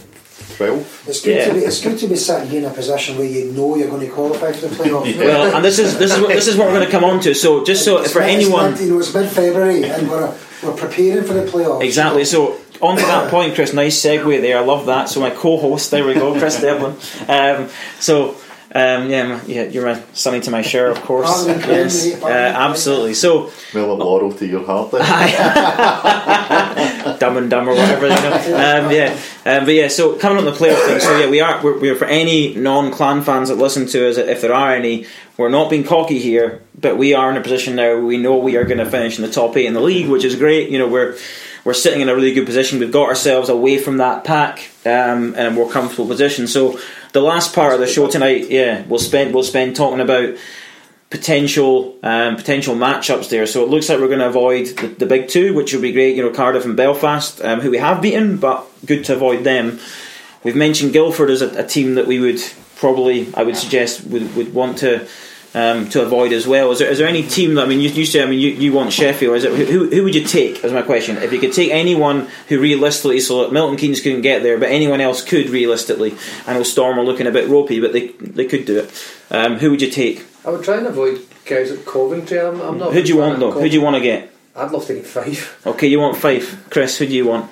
[0.57, 1.05] 12.
[1.07, 1.45] It's good, Yeah.
[1.47, 3.89] to be, it's good to be sitting here in a position where you know you're
[3.89, 5.17] going to qualify for the playoffs.
[5.19, 7.19] well, and this is this is what this is what we're going to come on
[7.21, 7.33] to.
[7.35, 8.71] So just so It's for mid- it's anyone.
[8.71, 11.83] mid- you know, it's mid February and we're, we're preparing for the playoffs.
[11.83, 12.23] Exactly.
[12.25, 13.73] So on to that point, Chris.
[13.73, 14.57] Nice segue there.
[14.57, 15.09] I love that.
[15.09, 16.95] So my co-host, there we go, Chris Devlin.
[17.29, 18.35] Um, so.
[18.73, 21.45] Um, yeah, yeah, you're my sonny to my share, of course.
[21.47, 22.59] Yes, uh, me, pardon me.
[22.59, 23.13] absolutely.
[23.13, 25.01] So, Well, a laurel to your heart then.
[27.19, 28.07] Dumb and Dumb or whatever.
[28.07, 28.33] You know?
[28.57, 29.87] um, yeah, um, but yeah.
[29.87, 30.99] So coming on the playoff thing.
[30.99, 31.61] So yeah, we are.
[31.63, 35.05] We're, we're for any non-clan fans that listen to us, if there are any,
[35.37, 37.97] we're not being cocky here, but we are in a position now.
[37.97, 40.23] We know we are going to finish in the top eight in the league, which
[40.23, 40.69] is great.
[40.69, 41.17] You know, we're
[41.63, 42.79] we're sitting in a really good position.
[42.79, 46.47] We've got ourselves away from that pack um, in a more comfortable position.
[46.47, 46.79] So
[47.13, 50.37] the last part of the show tonight, yeah, we'll spend we'll spend talking about
[51.09, 53.47] potential um, potential matchups there.
[53.47, 55.91] So it looks like we're going to avoid the, the big two, which will be
[55.91, 56.15] great.
[56.15, 59.79] You know, Cardiff and Belfast, um, who we have beaten, but good to avoid them.
[60.43, 62.39] We've mentioned Guildford as a, a team that we would
[62.75, 65.07] probably, I would suggest, would, would want to.
[65.55, 66.71] Um, to avoid as well.
[66.71, 67.79] Is there, is there any team that I mean?
[67.79, 69.37] You, you say I mean you, you want Sheffield.
[69.37, 70.61] Is it who, who would you take?
[70.65, 71.15] Is my question.
[71.15, 74.67] If you could take anyone who realistically, so that Milton Keynes couldn't get there, but
[74.67, 76.13] anyone else could realistically.
[76.45, 78.91] I know Storm are looking a bit ropey, but they they could do it.
[79.31, 80.25] Um, who would you take?
[80.43, 82.37] I would try and avoid guys at Coventry.
[82.37, 82.91] I'm, I'm not.
[82.91, 83.51] Who do you want of though?
[83.51, 84.33] Who do you want to get?
[84.57, 85.65] I'd love to get Fife.
[85.67, 86.69] Okay, you want Fife.
[86.69, 87.49] Chris, who do you want?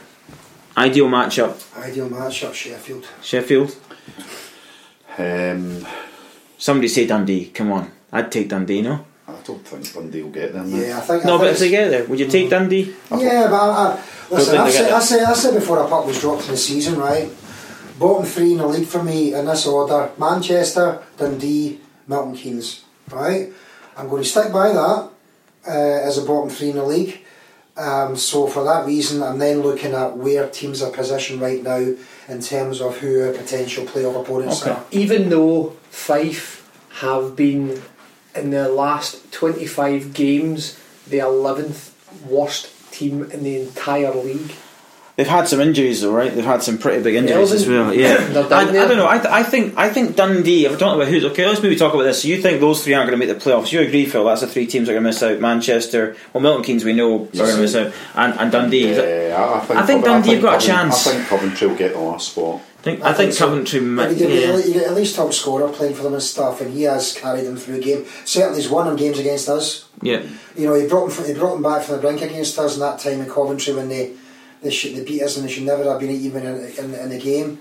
[0.76, 1.56] Ideal matchup.
[1.78, 3.08] Ideal matchup, Sheffield.
[3.22, 3.76] Sheffield.
[5.18, 5.86] Um,
[6.64, 7.48] Somebody say Dundee.
[7.48, 8.82] Come on, I'd take Dundee.
[8.82, 10.74] No, I don't think Dundee will get them.
[10.74, 11.26] Yeah, I think.
[11.26, 12.96] no, I but think if they get there, would you take Dundee?
[13.12, 15.02] Yeah, but I, I, listen, I they said, I, it.
[15.02, 17.30] said, I said before a puck was dropped in the season, right?
[18.00, 23.52] Bottom three in the league for me in this order Manchester, Dundee, Milton Keynes, right?
[23.98, 25.10] I'm going to stick by that
[25.68, 27.26] uh, as a bottom three in the league.
[27.76, 31.94] Um, so for that reason, I'm then looking at where teams are positioned right now
[32.28, 34.72] in terms of who our potential playoff opponents Okay.
[34.72, 34.84] are.
[34.92, 36.70] Even though Fife
[37.00, 37.82] have been
[38.36, 41.92] in their last 25 games the 11th
[42.26, 44.54] worst team in the entire league.
[45.16, 46.34] They've had some injuries, though, right?
[46.34, 47.94] They've had some pretty big injuries Yeah, as well.
[47.94, 48.16] Yeah,
[48.52, 49.08] I, I don't know.
[49.08, 50.66] I, th- I think I think Dundee.
[50.66, 52.24] If we're talking about who's okay, let's maybe talk about this.
[52.24, 53.72] So you think those three aren't going to make the playoffs?
[53.72, 54.26] You agree, Phil?
[54.26, 55.40] That's the three teams that are going to miss out.
[55.40, 58.92] Manchester, well, Milton Keynes, we know are going to miss out, and, and Dundee.
[58.96, 61.06] Yeah, I, I think, I think Covent- Dundee have got a chance.
[61.08, 62.62] I think Coventry will get the last spot.
[62.80, 63.46] I think I, think so.
[63.46, 63.80] Coventry.
[63.82, 64.74] But might- you get, yeah.
[64.74, 67.56] you at least top scorer playing for them and stuff, and he has carried them
[67.56, 68.06] through a game.
[68.26, 69.88] Certainly, he's won them games against us.
[70.02, 70.24] yeah,
[70.58, 72.80] You know, he brought them, he brought them back from the brink against us in
[72.80, 74.14] that time in Coventry when they
[74.64, 77.10] they, should, they beat us and they should never have been even in, in, in
[77.10, 77.60] the game.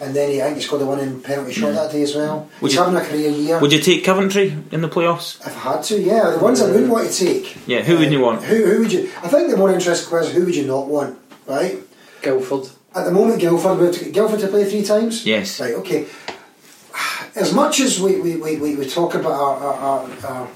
[0.00, 1.74] And then he, I think he scored the winning penalty shot mm.
[1.76, 2.50] that day as well.
[2.60, 3.60] Would He's you- having a career year.
[3.60, 5.40] Would you take Coventry in the playoffs?
[5.46, 6.30] if I had to, yeah.
[6.30, 7.56] The ones I wouldn't want to take.
[7.66, 8.40] Yeah, who would you want?
[8.40, 9.10] Uh, who, who would you?
[9.22, 11.78] I think the more interesting question is who would you not want, right?
[12.22, 12.70] Guildford.
[12.94, 15.24] At the moment, Guildford, would to, Guildford to play three times?
[15.24, 15.60] Yes.
[15.60, 16.06] Right, okay.
[17.36, 20.48] As much as we, we, we, we, we talk about our, our, our, our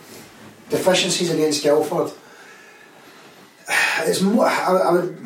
[0.71, 2.13] deficiencies against Guildford,
[4.01, 5.25] it's more, I, I would,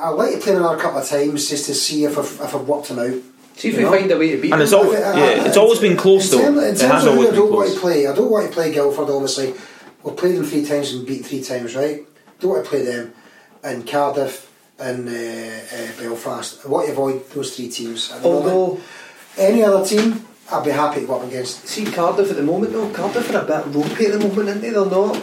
[0.00, 2.54] I'd like to play them another couple of times just to see if I've, if
[2.54, 3.20] I've worked them out.
[3.56, 3.90] See if You we know?
[3.98, 4.62] find a way to beat And them.
[4.62, 6.44] it's always yeah, it's always been close in though.
[6.44, 8.06] term- in It terms has of who I don't want to play.
[8.06, 9.10] I don't want to play Guildford.
[9.10, 9.54] Obviously,
[10.02, 12.06] we'll play them three times and beat three times, right?
[12.38, 13.12] Don't want to play them
[13.64, 16.64] in Cardiff and uh, uh, Belfast.
[16.64, 18.10] I want to avoid those three teams.
[18.10, 18.46] At moment.
[18.54, 18.80] Although,
[19.36, 21.66] any other team, I'd be happy to go up against.
[21.68, 24.60] see Cardiff at the moment though, Cardiff are a bit ropey at the moment, aren't
[24.62, 24.70] they?
[24.70, 25.20] They're not.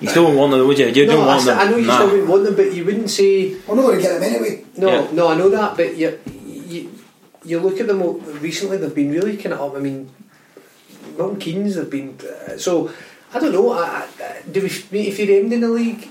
[0.00, 0.86] You still won't want them, would you?
[0.86, 1.58] You no, don't I, want s- them.
[1.58, 1.94] I know you Nah.
[1.96, 4.64] still wouldn't want them, but you wouldn't say I'm not going to get them anyway.
[4.76, 4.88] no.
[4.88, 5.10] Yeah.
[5.12, 6.18] No, I know that, but you,
[6.66, 6.90] you
[7.44, 8.00] you look at them
[8.40, 8.76] recently.
[8.76, 9.74] They've been really kind of up.
[9.76, 10.10] I mean,
[11.16, 12.16] Milton Keynes have been
[12.48, 12.90] uh, so.
[13.34, 13.72] I don't know.
[13.72, 14.68] I, I, do we
[15.00, 16.08] if you're aimed in the league?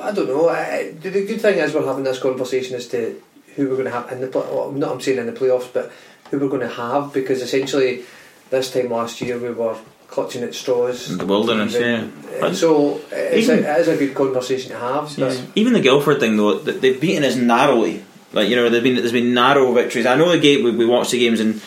[0.00, 0.48] I don't know.
[0.48, 3.20] I, I- the the good thing is we're having this conversation as to
[3.56, 4.42] who we're going to have in the play.
[4.50, 5.92] Well, not I'm saying in the playoffs, but
[6.30, 8.04] who we're going to have because essentially
[8.50, 9.76] this time last year we were
[10.12, 11.10] clutching at straws.
[11.10, 12.46] In the wilderness, Even- yeah.
[12.46, 13.00] uh, So uh,
[13.36, 15.04] it's Even- a, it is a good conversation to have.
[15.18, 15.40] But Yeah.
[15.60, 18.04] Even the Guildford thing though, th- they've beaten us narrowly.
[18.32, 20.06] Like you know, there's been there's been narrow victories.
[20.06, 21.60] I know the game we, we watched the games and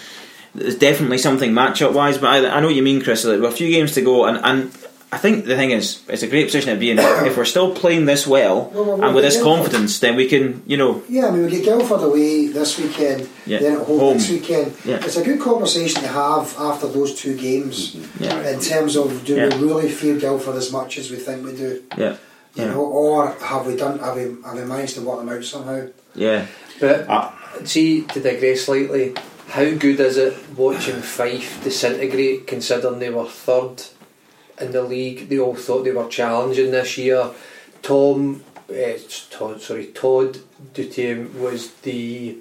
[0.55, 3.25] there's definitely something matchup wise, but I, I know what you mean, Chris.
[3.25, 4.71] Like, a few games to go, and, and
[5.15, 6.99] I think the thing is, it's a great position to be in.
[6.99, 9.43] if we're still playing this well Well, well, and with this yeah.
[9.51, 13.29] confidence, then we can, you know, Yeah, I mean, we get Guildford away this weekend,
[13.45, 13.59] Yeah.
[13.59, 14.17] then at home, Home.
[14.17, 14.73] next weekend.
[14.83, 15.05] Yeah.
[15.05, 19.35] It's a good conversation to have after those two games yeah, in terms of do
[19.35, 19.55] Yeah.
[19.57, 21.81] we really fear Guildford as much as we think we do?
[21.97, 22.15] yeah,
[22.55, 22.71] You Yeah.
[22.71, 23.99] know, or have we done?
[23.99, 25.81] Have we have we managed to work them out somehow?
[26.13, 26.41] yeah.
[26.81, 27.33] But Ah.
[27.63, 29.13] see, to digress slightly,
[29.57, 33.77] how good is it watching Fife disintegrate considering they were third
[34.59, 35.29] in the league?
[35.29, 37.31] They all thought they were challenging this year.
[37.81, 38.43] Tom,
[38.73, 38.97] eh,
[39.29, 40.39] Todd, sorry, Todd
[40.73, 42.37] Dutiaume was the,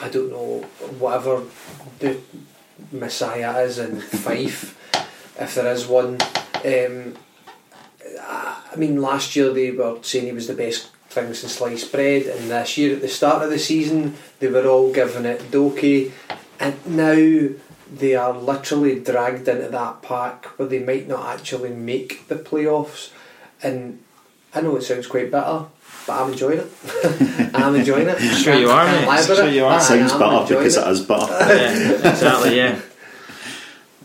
[0.00, 0.60] I don't know,
[0.98, 1.42] whatever
[1.98, 2.18] the
[2.92, 4.76] messiah is in Fife,
[5.38, 6.18] if there is one.
[6.64, 7.16] Um,
[8.20, 12.22] I mean, last year they were saying he was the best thing since sliced bread,
[12.22, 16.12] and this year at the start of the season they were all giving it Doki,
[16.60, 17.48] and now
[17.92, 23.10] they are literally dragged into that pack where they might not actually make the playoffs.
[23.62, 24.00] And
[24.54, 25.64] I know it sounds quite bitter,
[26.06, 27.50] but I'm enjoying it.
[27.54, 28.18] I'm enjoying it.
[28.18, 29.36] Sure you are, I can't mate.
[29.36, 29.70] Sure it, you are.
[29.70, 30.80] but I Sounds am better because it.
[30.86, 31.26] it is better.
[31.54, 32.56] yeah, exactly.
[32.56, 32.80] Yeah.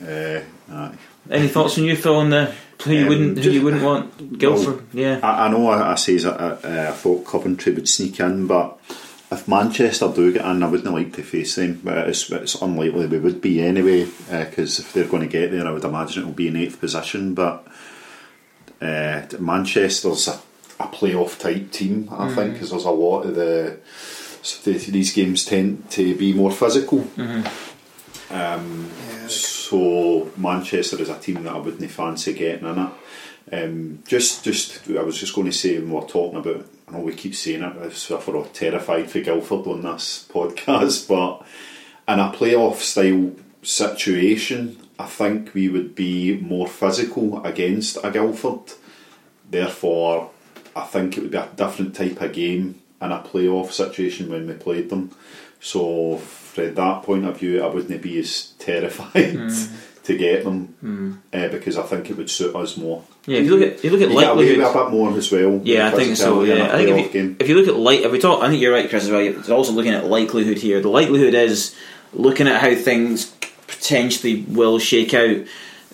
[0.02, 0.96] uh, aye.
[1.30, 2.16] Any thoughts on you, Phil?
[2.16, 2.54] On the
[2.84, 4.38] who you Um, wouldn't who just- you wouldn't want?
[4.40, 4.84] Guildford.
[4.94, 5.20] Yeah.
[5.24, 8.78] I, I know I, I says I, I, I thought Coventry would sneak in, but
[9.34, 11.82] if Manchester do get in, I wouldn't like to face them.
[11.84, 15.68] But it's, it's unlikely we would be anyway, because if they're going to get there,
[15.68, 17.34] I would imagine it will be in eighth position.
[17.34, 17.68] But
[18.82, 20.40] uh, Manchester's a,
[20.80, 22.36] a playoff type team, I Mm.
[22.36, 23.78] think, because there's a lot of the
[24.42, 27.00] so the- these games tend to be more physical.
[27.00, 27.48] Mm-hmm.
[28.34, 28.90] Um,
[29.22, 29.28] Yeah.
[29.28, 32.92] so Manchester is a team that I wouldn't fancy getting in it.
[33.54, 36.66] Um, just, just, I was just going to say when we're talking about.
[36.88, 38.10] I know we keep saying it.
[38.10, 41.46] We're all terrified for Guildford on this podcast, but
[42.12, 43.32] in a playoff style
[43.62, 48.74] situation, I think we would be more physical against a Guildford
[49.54, 50.32] therefore,
[50.76, 54.48] I think it would be a different type of game in a playoff situation when
[54.48, 55.12] we played them.
[55.62, 59.76] So, from that point of view, I wouldn't be as terrified hmm.
[60.04, 63.04] To get them uh, because I think it would suit us more.
[63.26, 64.20] Yeah, if you look at you look at You
[64.58, 65.62] get a bit more as well.
[65.64, 66.42] Yeah, I think so.
[66.42, 68.20] physicality in a Yeah, I think if you, if you look at light, if we
[68.20, 69.06] talk, I think you're right, Chris.
[69.06, 70.82] As well, it's also looking at likelihood here.
[70.82, 71.74] The likelihood is
[72.12, 73.28] looking at how things
[73.68, 75.46] potentially will shake out.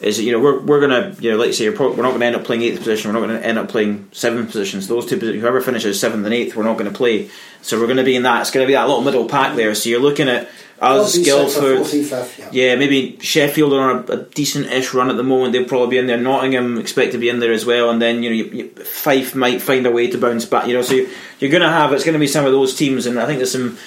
[0.01, 2.03] Is that, you know we're, we're gonna you know like you say you're pro- we're
[2.03, 3.11] not going to end up playing eighth position.
[3.11, 4.87] We're not going to end up playing seventh positions.
[4.87, 7.29] Those two whoever finishes seventh and eighth, we're not going to play.
[7.61, 8.41] So we're going to be in that.
[8.41, 9.75] It's going to be that little middle pack there.
[9.75, 10.49] So you're looking at
[10.81, 12.49] us, Fourth, sixth, or Guildford, yeah.
[12.51, 15.53] yeah, maybe Sheffield are on a, a decent-ish run at the moment.
[15.53, 16.17] They'll probably be in there.
[16.17, 19.35] Nottingham expect to be in there as well, and then you know you, you, Fife
[19.35, 20.67] might find a way to bounce back.
[20.67, 21.09] You know, so you,
[21.39, 23.39] you're going to have it's going to be some of those teams, and I think
[23.39, 23.77] there's some.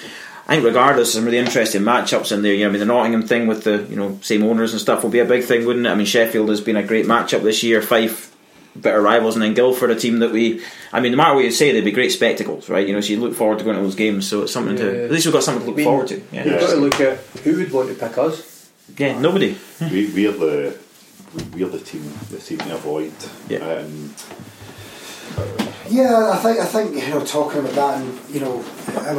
[0.45, 2.53] I think regardless, some really interesting matchups in there.
[2.53, 5.01] You know, I mean, the Nottingham thing with the you know same owners and stuff
[5.03, 5.89] will be a big thing, wouldn't it?
[5.89, 7.81] I mean, Sheffield has been a great matchup this year.
[7.81, 8.32] Fife,
[8.75, 10.61] better rivals, and then Guildford, a team that we.
[10.91, 12.87] I mean, no matter what you say, they'd be great spectacles, right?
[12.87, 14.27] You know, so you look forward to going to those games.
[14.27, 15.03] So it's something to Yeah.
[15.05, 16.21] at least we've got something to look I mean, forward to.
[16.31, 18.69] Yeah, You've got to look at who would want to pick us.
[18.97, 19.57] yeah nobody.
[19.81, 20.77] we, we're the
[21.55, 23.13] we're the team the team to avoid.
[23.49, 23.59] Yeah.
[23.59, 24.13] Um,
[25.89, 28.63] Yeah, I think I think you know talking about that and you know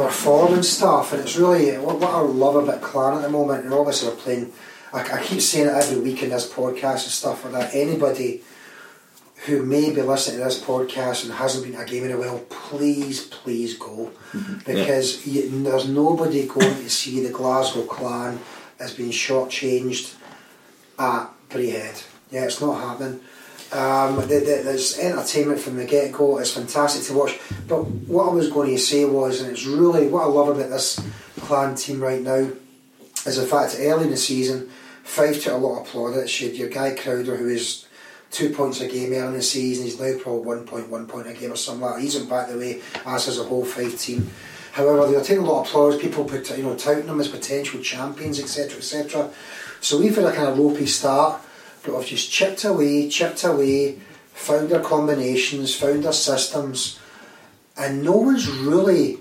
[0.01, 3.29] our form and stuff, and it's really what, what I love about Clan at the
[3.29, 3.65] moment.
[3.65, 4.51] And obviously we're playing.
[4.93, 7.75] I, I keep saying it every week in this podcast and stuff like that.
[7.75, 8.41] Anybody
[9.45, 12.17] who may be listening to this podcast and hasn't been to a game in a
[12.17, 14.11] while, please, please go
[14.65, 18.39] because you, there's nobody going to see the Glasgow Clan
[18.79, 20.15] as being shortchanged
[20.97, 22.05] at Braehead.
[22.31, 23.21] Yeah, it's not happening.
[23.71, 26.37] Um, the, the, there's entertainment from the get go.
[26.39, 27.39] It's fantastic to watch.
[27.67, 30.69] But what I was going to say was, and it's really what I love about
[30.69, 30.99] this
[31.41, 32.49] clan team right now,
[33.25, 34.69] is the fact that early in the season,
[35.03, 36.41] Fife took a lot of plaudits.
[36.41, 37.85] You had your guy Crowder, who is
[38.31, 39.85] two points a game early in the season.
[39.85, 42.01] He's now probably one point, one point a game or something like that.
[42.01, 44.29] He's in back the way, as is the whole Fife team.
[44.73, 45.97] However, they're taking a lot of applause.
[45.97, 49.31] People put you know touting them as potential champions, etc., etc.
[49.79, 51.41] So we've had a kind of ropey start,
[51.83, 53.99] but we've just chipped away, chipped away,
[54.33, 56.99] found our combinations, found our systems,
[57.77, 59.19] and no one's really,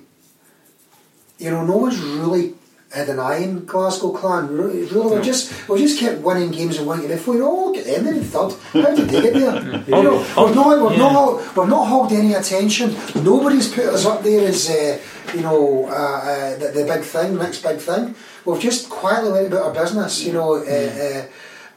[1.38, 2.54] you know, no one's really
[2.94, 4.48] had an eye in Glasgow Clan.
[4.48, 7.10] Really, really we just we just kept winning games and winning.
[7.10, 8.52] If we look at them, in third.
[8.72, 9.84] How did they get there?
[9.86, 11.12] you know, we've not we've Yeah.
[11.12, 12.94] not we've not hogged any attention.
[13.24, 14.98] Nobody's put us up there as uh,
[15.34, 18.14] you know uh, uh, the, the big thing, next big thing.
[18.44, 21.26] We've just quietly went about our business, you know, uh, uh,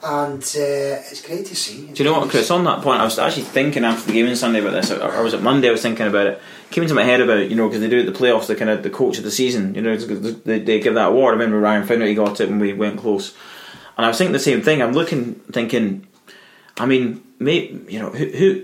[0.03, 1.87] and uh, it's great to see.
[1.87, 2.51] Do you know what, Chris?
[2.51, 5.01] On that point, I was actually thinking after the game on Sunday about this, or,
[5.01, 5.69] or was it Monday?
[5.69, 6.41] I was thinking about it.
[6.69, 8.55] Came into my head about you know because they do it at the playoffs, the
[8.55, 9.73] kind of the coach of the season.
[9.73, 11.33] You know, they, they give that award.
[11.33, 13.33] I remember Ryan Finnerty got it when we went close,
[13.97, 14.81] and I was thinking the same thing.
[14.81, 16.05] I'm looking, thinking,
[16.77, 18.63] I mean, may, you know, who, who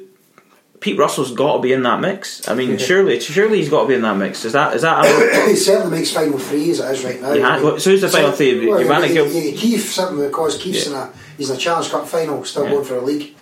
[0.82, 2.45] Pete Russell's got to be in that mix.
[2.49, 4.43] I mean, surely, surely he's got to be in that mix.
[4.43, 5.06] Is that is that?
[5.47, 7.32] he certainly makes final three as it is right now.
[7.32, 8.68] Yeah, well, so who's the final three?
[8.68, 11.56] Well, You've had a you- Gil- you- Keith something because Keith's in a he's in
[11.56, 12.72] a Challenge Cup final, still Yeah.
[12.72, 13.34] going for a league.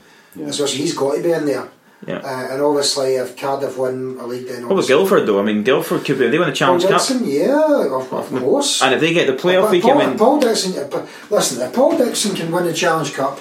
[0.51, 1.68] So he's got to be in there.
[2.08, 2.18] Yeah.
[2.18, 5.39] Uh, and obviously, if Cardiff win a league, then What was Guildford though?
[5.39, 6.30] I mean, Guildford could be.
[6.30, 8.82] They win a Challenge Paul Cup, Dixon, yeah, of, of course.
[8.82, 10.18] and if they get the playoff, But we Paul, can win.
[10.18, 13.39] Paul Dixon, uh, listen, if Paul Dixon can win the Challenge Cup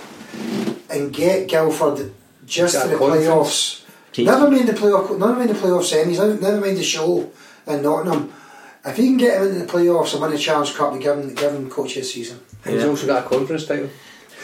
[0.91, 2.13] and get Guildford
[2.45, 3.27] just That to the confidence.
[3.29, 4.27] playoffs, Keith.
[4.27, 7.31] never mind the playoff, never mind the playoff semis, never, never mind the show
[7.67, 8.33] in Nottingham.
[8.85, 11.19] If he can get him into the playoffs and win the Challenge Cup, we give
[11.19, 12.41] him, give him coach of the season.
[12.65, 13.89] And he's also got a conference title.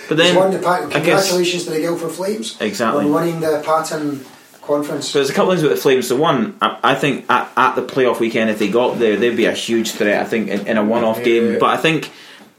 [0.08, 0.82] But then, won the pack.
[0.82, 1.28] I guess.
[1.28, 3.04] Congratulations to the Guildford Flames Exactly.
[3.04, 4.24] on winning the Patton
[4.62, 5.08] Conference.
[5.08, 6.08] So there's a couple things with the Flames.
[6.08, 9.36] So one, I, I think at, at the playoff weekend, if they got there, they'd
[9.36, 10.20] be a huge threat.
[10.20, 11.24] I think in, in a one-off Yeah.
[11.24, 11.58] game.
[11.58, 12.10] But I think,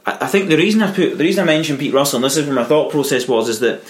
[0.05, 2.37] I, I think the reason I put the reason I mentioned Pete Russell, and this
[2.37, 3.81] is where my thought process was, is that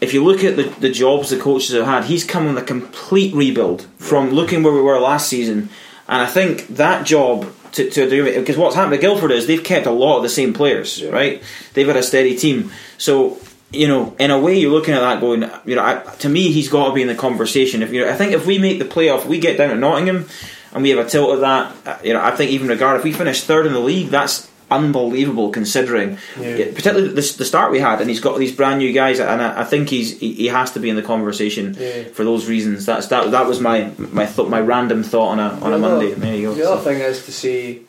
[0.00, 2.62] if you look at the, the jobs the coaches have had, he's come on a
[2.62, 5.70] complete rebuild from looking where we were last season.
[6.06, 9.46] And I think that job to, to do it because what's happened to Guildford is
[9.46, 11.10] they've kept a lot of the same players, Yeah.
[11.10, 11.42] right?
[11.74, 12.70] They've had a steady team.
[12.98, 13.38] So
[13.70, 16.50] you know, in a way, you're looking at that going, you know, I, to me,
[16.52, 17.82] he's got to be in the conversation.
[17.82, 20.26] If you know, I think if we make the playoff, we get down to Nottingham,
[20.72, 21.76] and we have a tilt of that.
[21.86, 24.48] uh, You know, I think even regard if we finish third in the league, that's
[24.70, 26.56] unbelievable considering, Yeah.
[26.56, 29.40] yeah, particularly the, the start we had, and he's got these brand new guys, and
[29.42, 32.04] I, I think he's he, he has to be in the conversation Yeah.
[32.12, 32.84] for those reasons.
[32.86, 35.86] That's that that was my my thought, my random thought on a on a The
[35.86, 36.12] other- Monday.
[36.14, 36.54] There you go.
[36.54, 37.82] The other thing is to see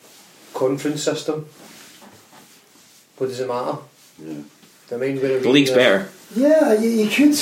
[0.53, 1.47] conference system.
[3.17, 3.77] What does it matter?
[4.23, 4.34] Yeah.
[4.91, 6.09] I mean, the league's better.
[6.36, 7.38] Yeah, you, you could.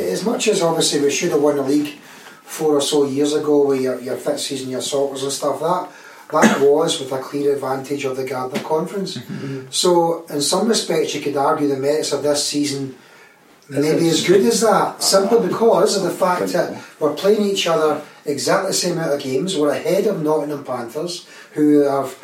[0.00, 1.98] As much as obviously we should have won the league
[2.44, 5.88] four or so years ago with your, your fifth season, your Salters and stuff, that
[6.32, 9.16] that was with a clear advantage of the Gardiner Conference.
[9.16, 9.66] Mm-hmm.
[9.70, 12.96] So, in some respects, you could argue the merits of this season
[13.70, 15.48] maybe as good as that, simply uh-huh.
[15.48, 19.56] because of the fact that we're playing each other exactly the same amount of games.
[19.56, 22.16] We're ahead of Nottingham Panthers, who have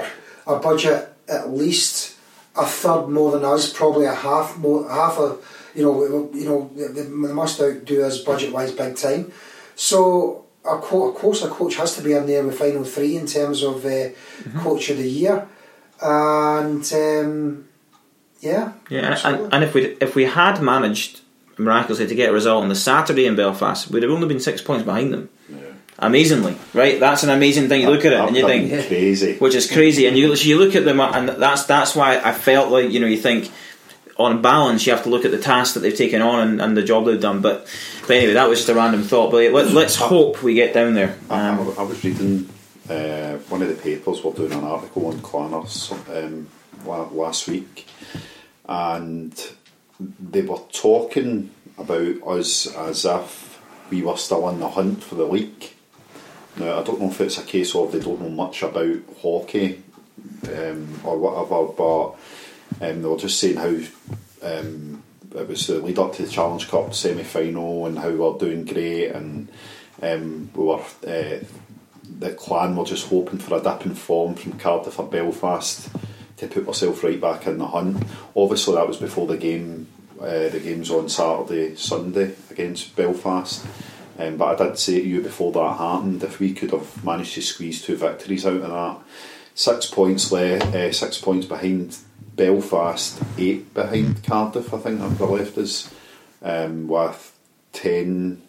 [0.46, 2.16] a budget at least
[2.56, 5.44] a third more than us, probably a half more, half of
[5.74, 9.32] you know, you know, they must outdo us budget wise big time.
[9.74, 10.45] So.
[10.66, 13.84] Of course, a coach has to be in there with final three in terms of
[13.84, 14.58] uh, mm-hmm.
[14.60, 15.46] coach of the year,
[16.02, 17.68] and um,
[18.40, 21.20] yeah, yeah, and, and if we if we had managed
[21.58, 24.60] miraculously to get a result on the Saturday in Belfast, we'd have only been six
[24.60, 25.28] points behind them.
[25.48, 25.58] Yeah.
[25.98, 27.00] Amazingly, right?
[27.00, 27.82] That's an amazing thing.
[27.82, 30.06] You look at it and you think crazy, which is crazy.
[30.06, 33.06] And you you look at them, and that's that's why I felt like you know
[33.06, 33.50] you think
[34.18, 36.76] on balance you have to look at the task that they've taken on and, and
[36.76, 37.40] the job they've done.
[37.40, 37.66] But,
[38.02, 39.30] but anyway, that was just a random thought.
[39.30, 41.16] But let, us hope we get down there.
[41.30, 42.48] Um, I, I, was reading
[42.88, 44.22] uh, one of the papers.
[44.22, 46.48] We're doing an article on Clanners um,
[46.84, 47.86] last week,
[48.68, 49.50] and
[50.00, 53.60] they were talking about us as if
[53.90, 55.72] we were still on the hunt for the league.
[56.56, 59.82] Now, I don't know if it's a case of they don't know much about hockey
[60.48, 62.16] um, or whatever, but
[62.80, 63.76] um, they were just saying how
[64.42, 65.02] um,
[65.34, 68.38] it was the lead up to the Challenge Cup semi final and how we were
[68.38, 69.48] doing great, and
[70.02, 70.82] um, we were.
[71.06, 71.44] Uh,
[72.18, 75.90] the clan were just hoping for a dip in form from Cardiff or Belfast
[76.36, 78.02] to put ourselves right back in the hunt.
[78.34, 79.88] Obviously, that was before the game
[80.20, 83.66] uh, the games on Saturday, Sunday against Belfast.
[84.18, 87.34] Um, but I did say to you before that happened, if we could have managed
[87.34, 88.98] to squeeze two victories out of that,
[89.54, 91.98] six points le- uh, six points behind
[92.36, 95.92] Belfast, eight behind Cardiff, I think I've left us,
[96.42, 97.36] um, with
[97.72, 98.42] ten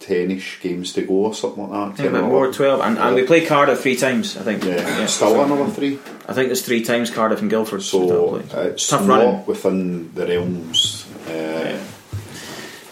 [0.00, 2.04] 10ish games to go or something like that.
[2.04, 2.80] Yeah, more 12.
[2.80, 4.64] And, and, we play Cardiff three times, I think.
[4.64, 5.06] Yeah, yeah.
[5.06, 5.98] still another three.
[6.28, 7.82] I think there's three times Cardiff and Guildford.
[7.82, 9.46] So it's Tough not running.
[9.46, 11.06] within the realms.
[11.26, 11.84] Uh, yeah.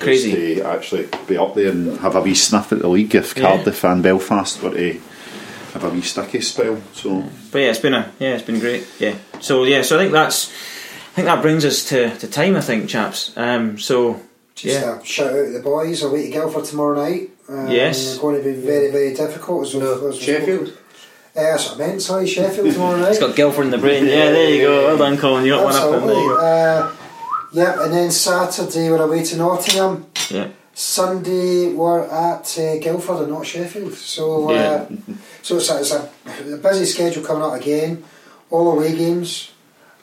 [0.01, 0.57] Crazy.
[0.57, 3.85] To actually be up there and have a wee sniff at the league if Cardiff
[3.85, 5.01] and Belfast were to
[5.75, 6.81] have a wee sticky spell.
[6.95, 8.87] So, but yeah, it's been a yeah, it's been great.
[8.99, 9.17] Yeah.
[9.41, 12.57] So yeah, so I think that's I think that brings us to, to time.
[12.57, 13.37] I think, chaps.
[13.37, 14.21] Um, so
[14.55, 15.01] just yeah.
[15.01, 16.03] a shout out to the boys.
[16.03, 17.31] Away to Guildford tomorrow night.
[17.49, 18.19] Um, yes.
[18.19, 19.67] Going to be very, very difficult.
[19.67, 20.69] As no, as Sheffield.
[20.69, 23.11] Uh, that's what I meant, sorry, Sheffield tomorrow night.
[23.11, 24.05] It's got Guildford in the brain.
[24.07, 24.87] Yeah, there you go.
[24.87, 25.45] Well done, Colin.
[25.45, 26.15] You got Absolutely.
[26.15, 26.39] one up in there.
[26.39, 26.97] Uh,
[27.53, 30.07] yeah, and then Saturday we're away to Nottingham.
[30.31, 30.49] Yeah.
[30.75, 33.95] Sunday we're at uh, Guildford and not Sheffield.
[33.95, 35.15] So, uh, yeah.
[35.41, 38.03] so it's a, it's a, busy schedule coming up again.
[38.51, 39.53] All away games.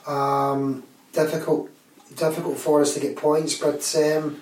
[0.08, 1.70] Um, difficult
[2.16, 4.42] difficult for us to get points, but um,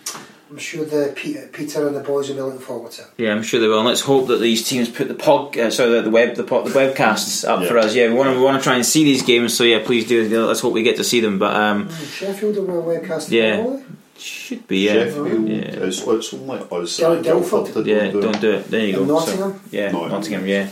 [0.49, 3.07] I'm sure the Peter and the boys will be looking forward to it.
[3.17, 3.79] Yeah, I'm sure they will.
[3.79, 6.43] And let's hope that these teams put the pod, uh, sorry, the, the web, the,
[6.43, 7.67] pod, the webcasts up yeah.
[7.67, 7.93] for us.
[7.93, 9.55] Yeah, we want to we want to try and see these games.
[9.55, 10.45] So yeah, please do.
[10.45, 11.37] Let's hope we get to see them.
[11.39, 13.29] But um, Sheffield will webcast.
[13.31, 13.79] Yeah.
[14.19, 15.05] Should be, yeah.
[15.05, 15.55] Sheffield, yeah.
[15.57, 16.99] It's, it's only us.
[16.99, 17.87] Guildford.
[17.87, 18.65] Yeah, do don't do it.
[18.65, 19.05] There you go.
[19.05, 19.53] Nottingham.
[19.53, 20.11] So, yeah, Nottingham.
[20.11, 20.47] Nottingham.
[20.47, 20.69] Yeah.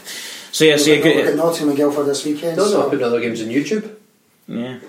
[0.51, 1.37] So yeah, so yeah, good.
[1.37, 2.57] Nottingham and Guildford this weekend.
[2.57, 2.81] Don't so.
[2.81, 3.95] know, putting other games on YouTube.
[4.47, 4.79] Yeah.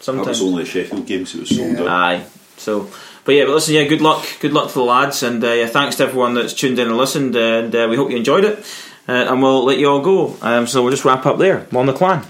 [0.00, 0.26] Sometimes.
[0.26, 1.80] That was only a Sheffield game, so it was sold yeah.
[1.82, 1.88] out.
[1.88, 2.26] Aye.
[2.56, 2.90] So,
[3.24, 5.66] but yeah, but listen, yeah, good luck, good luck for the lads, and uh, yeah,
[5.66, 8.58] thanks to everyone that's tuned in and listened, and uh, we hope you enjoyed it.
[9.08, 10.36] Uh, and we'll let you all go.
[10.42, 11.66] Um, so we'll just wrap up there.
[11.72, 12.26] On the clan.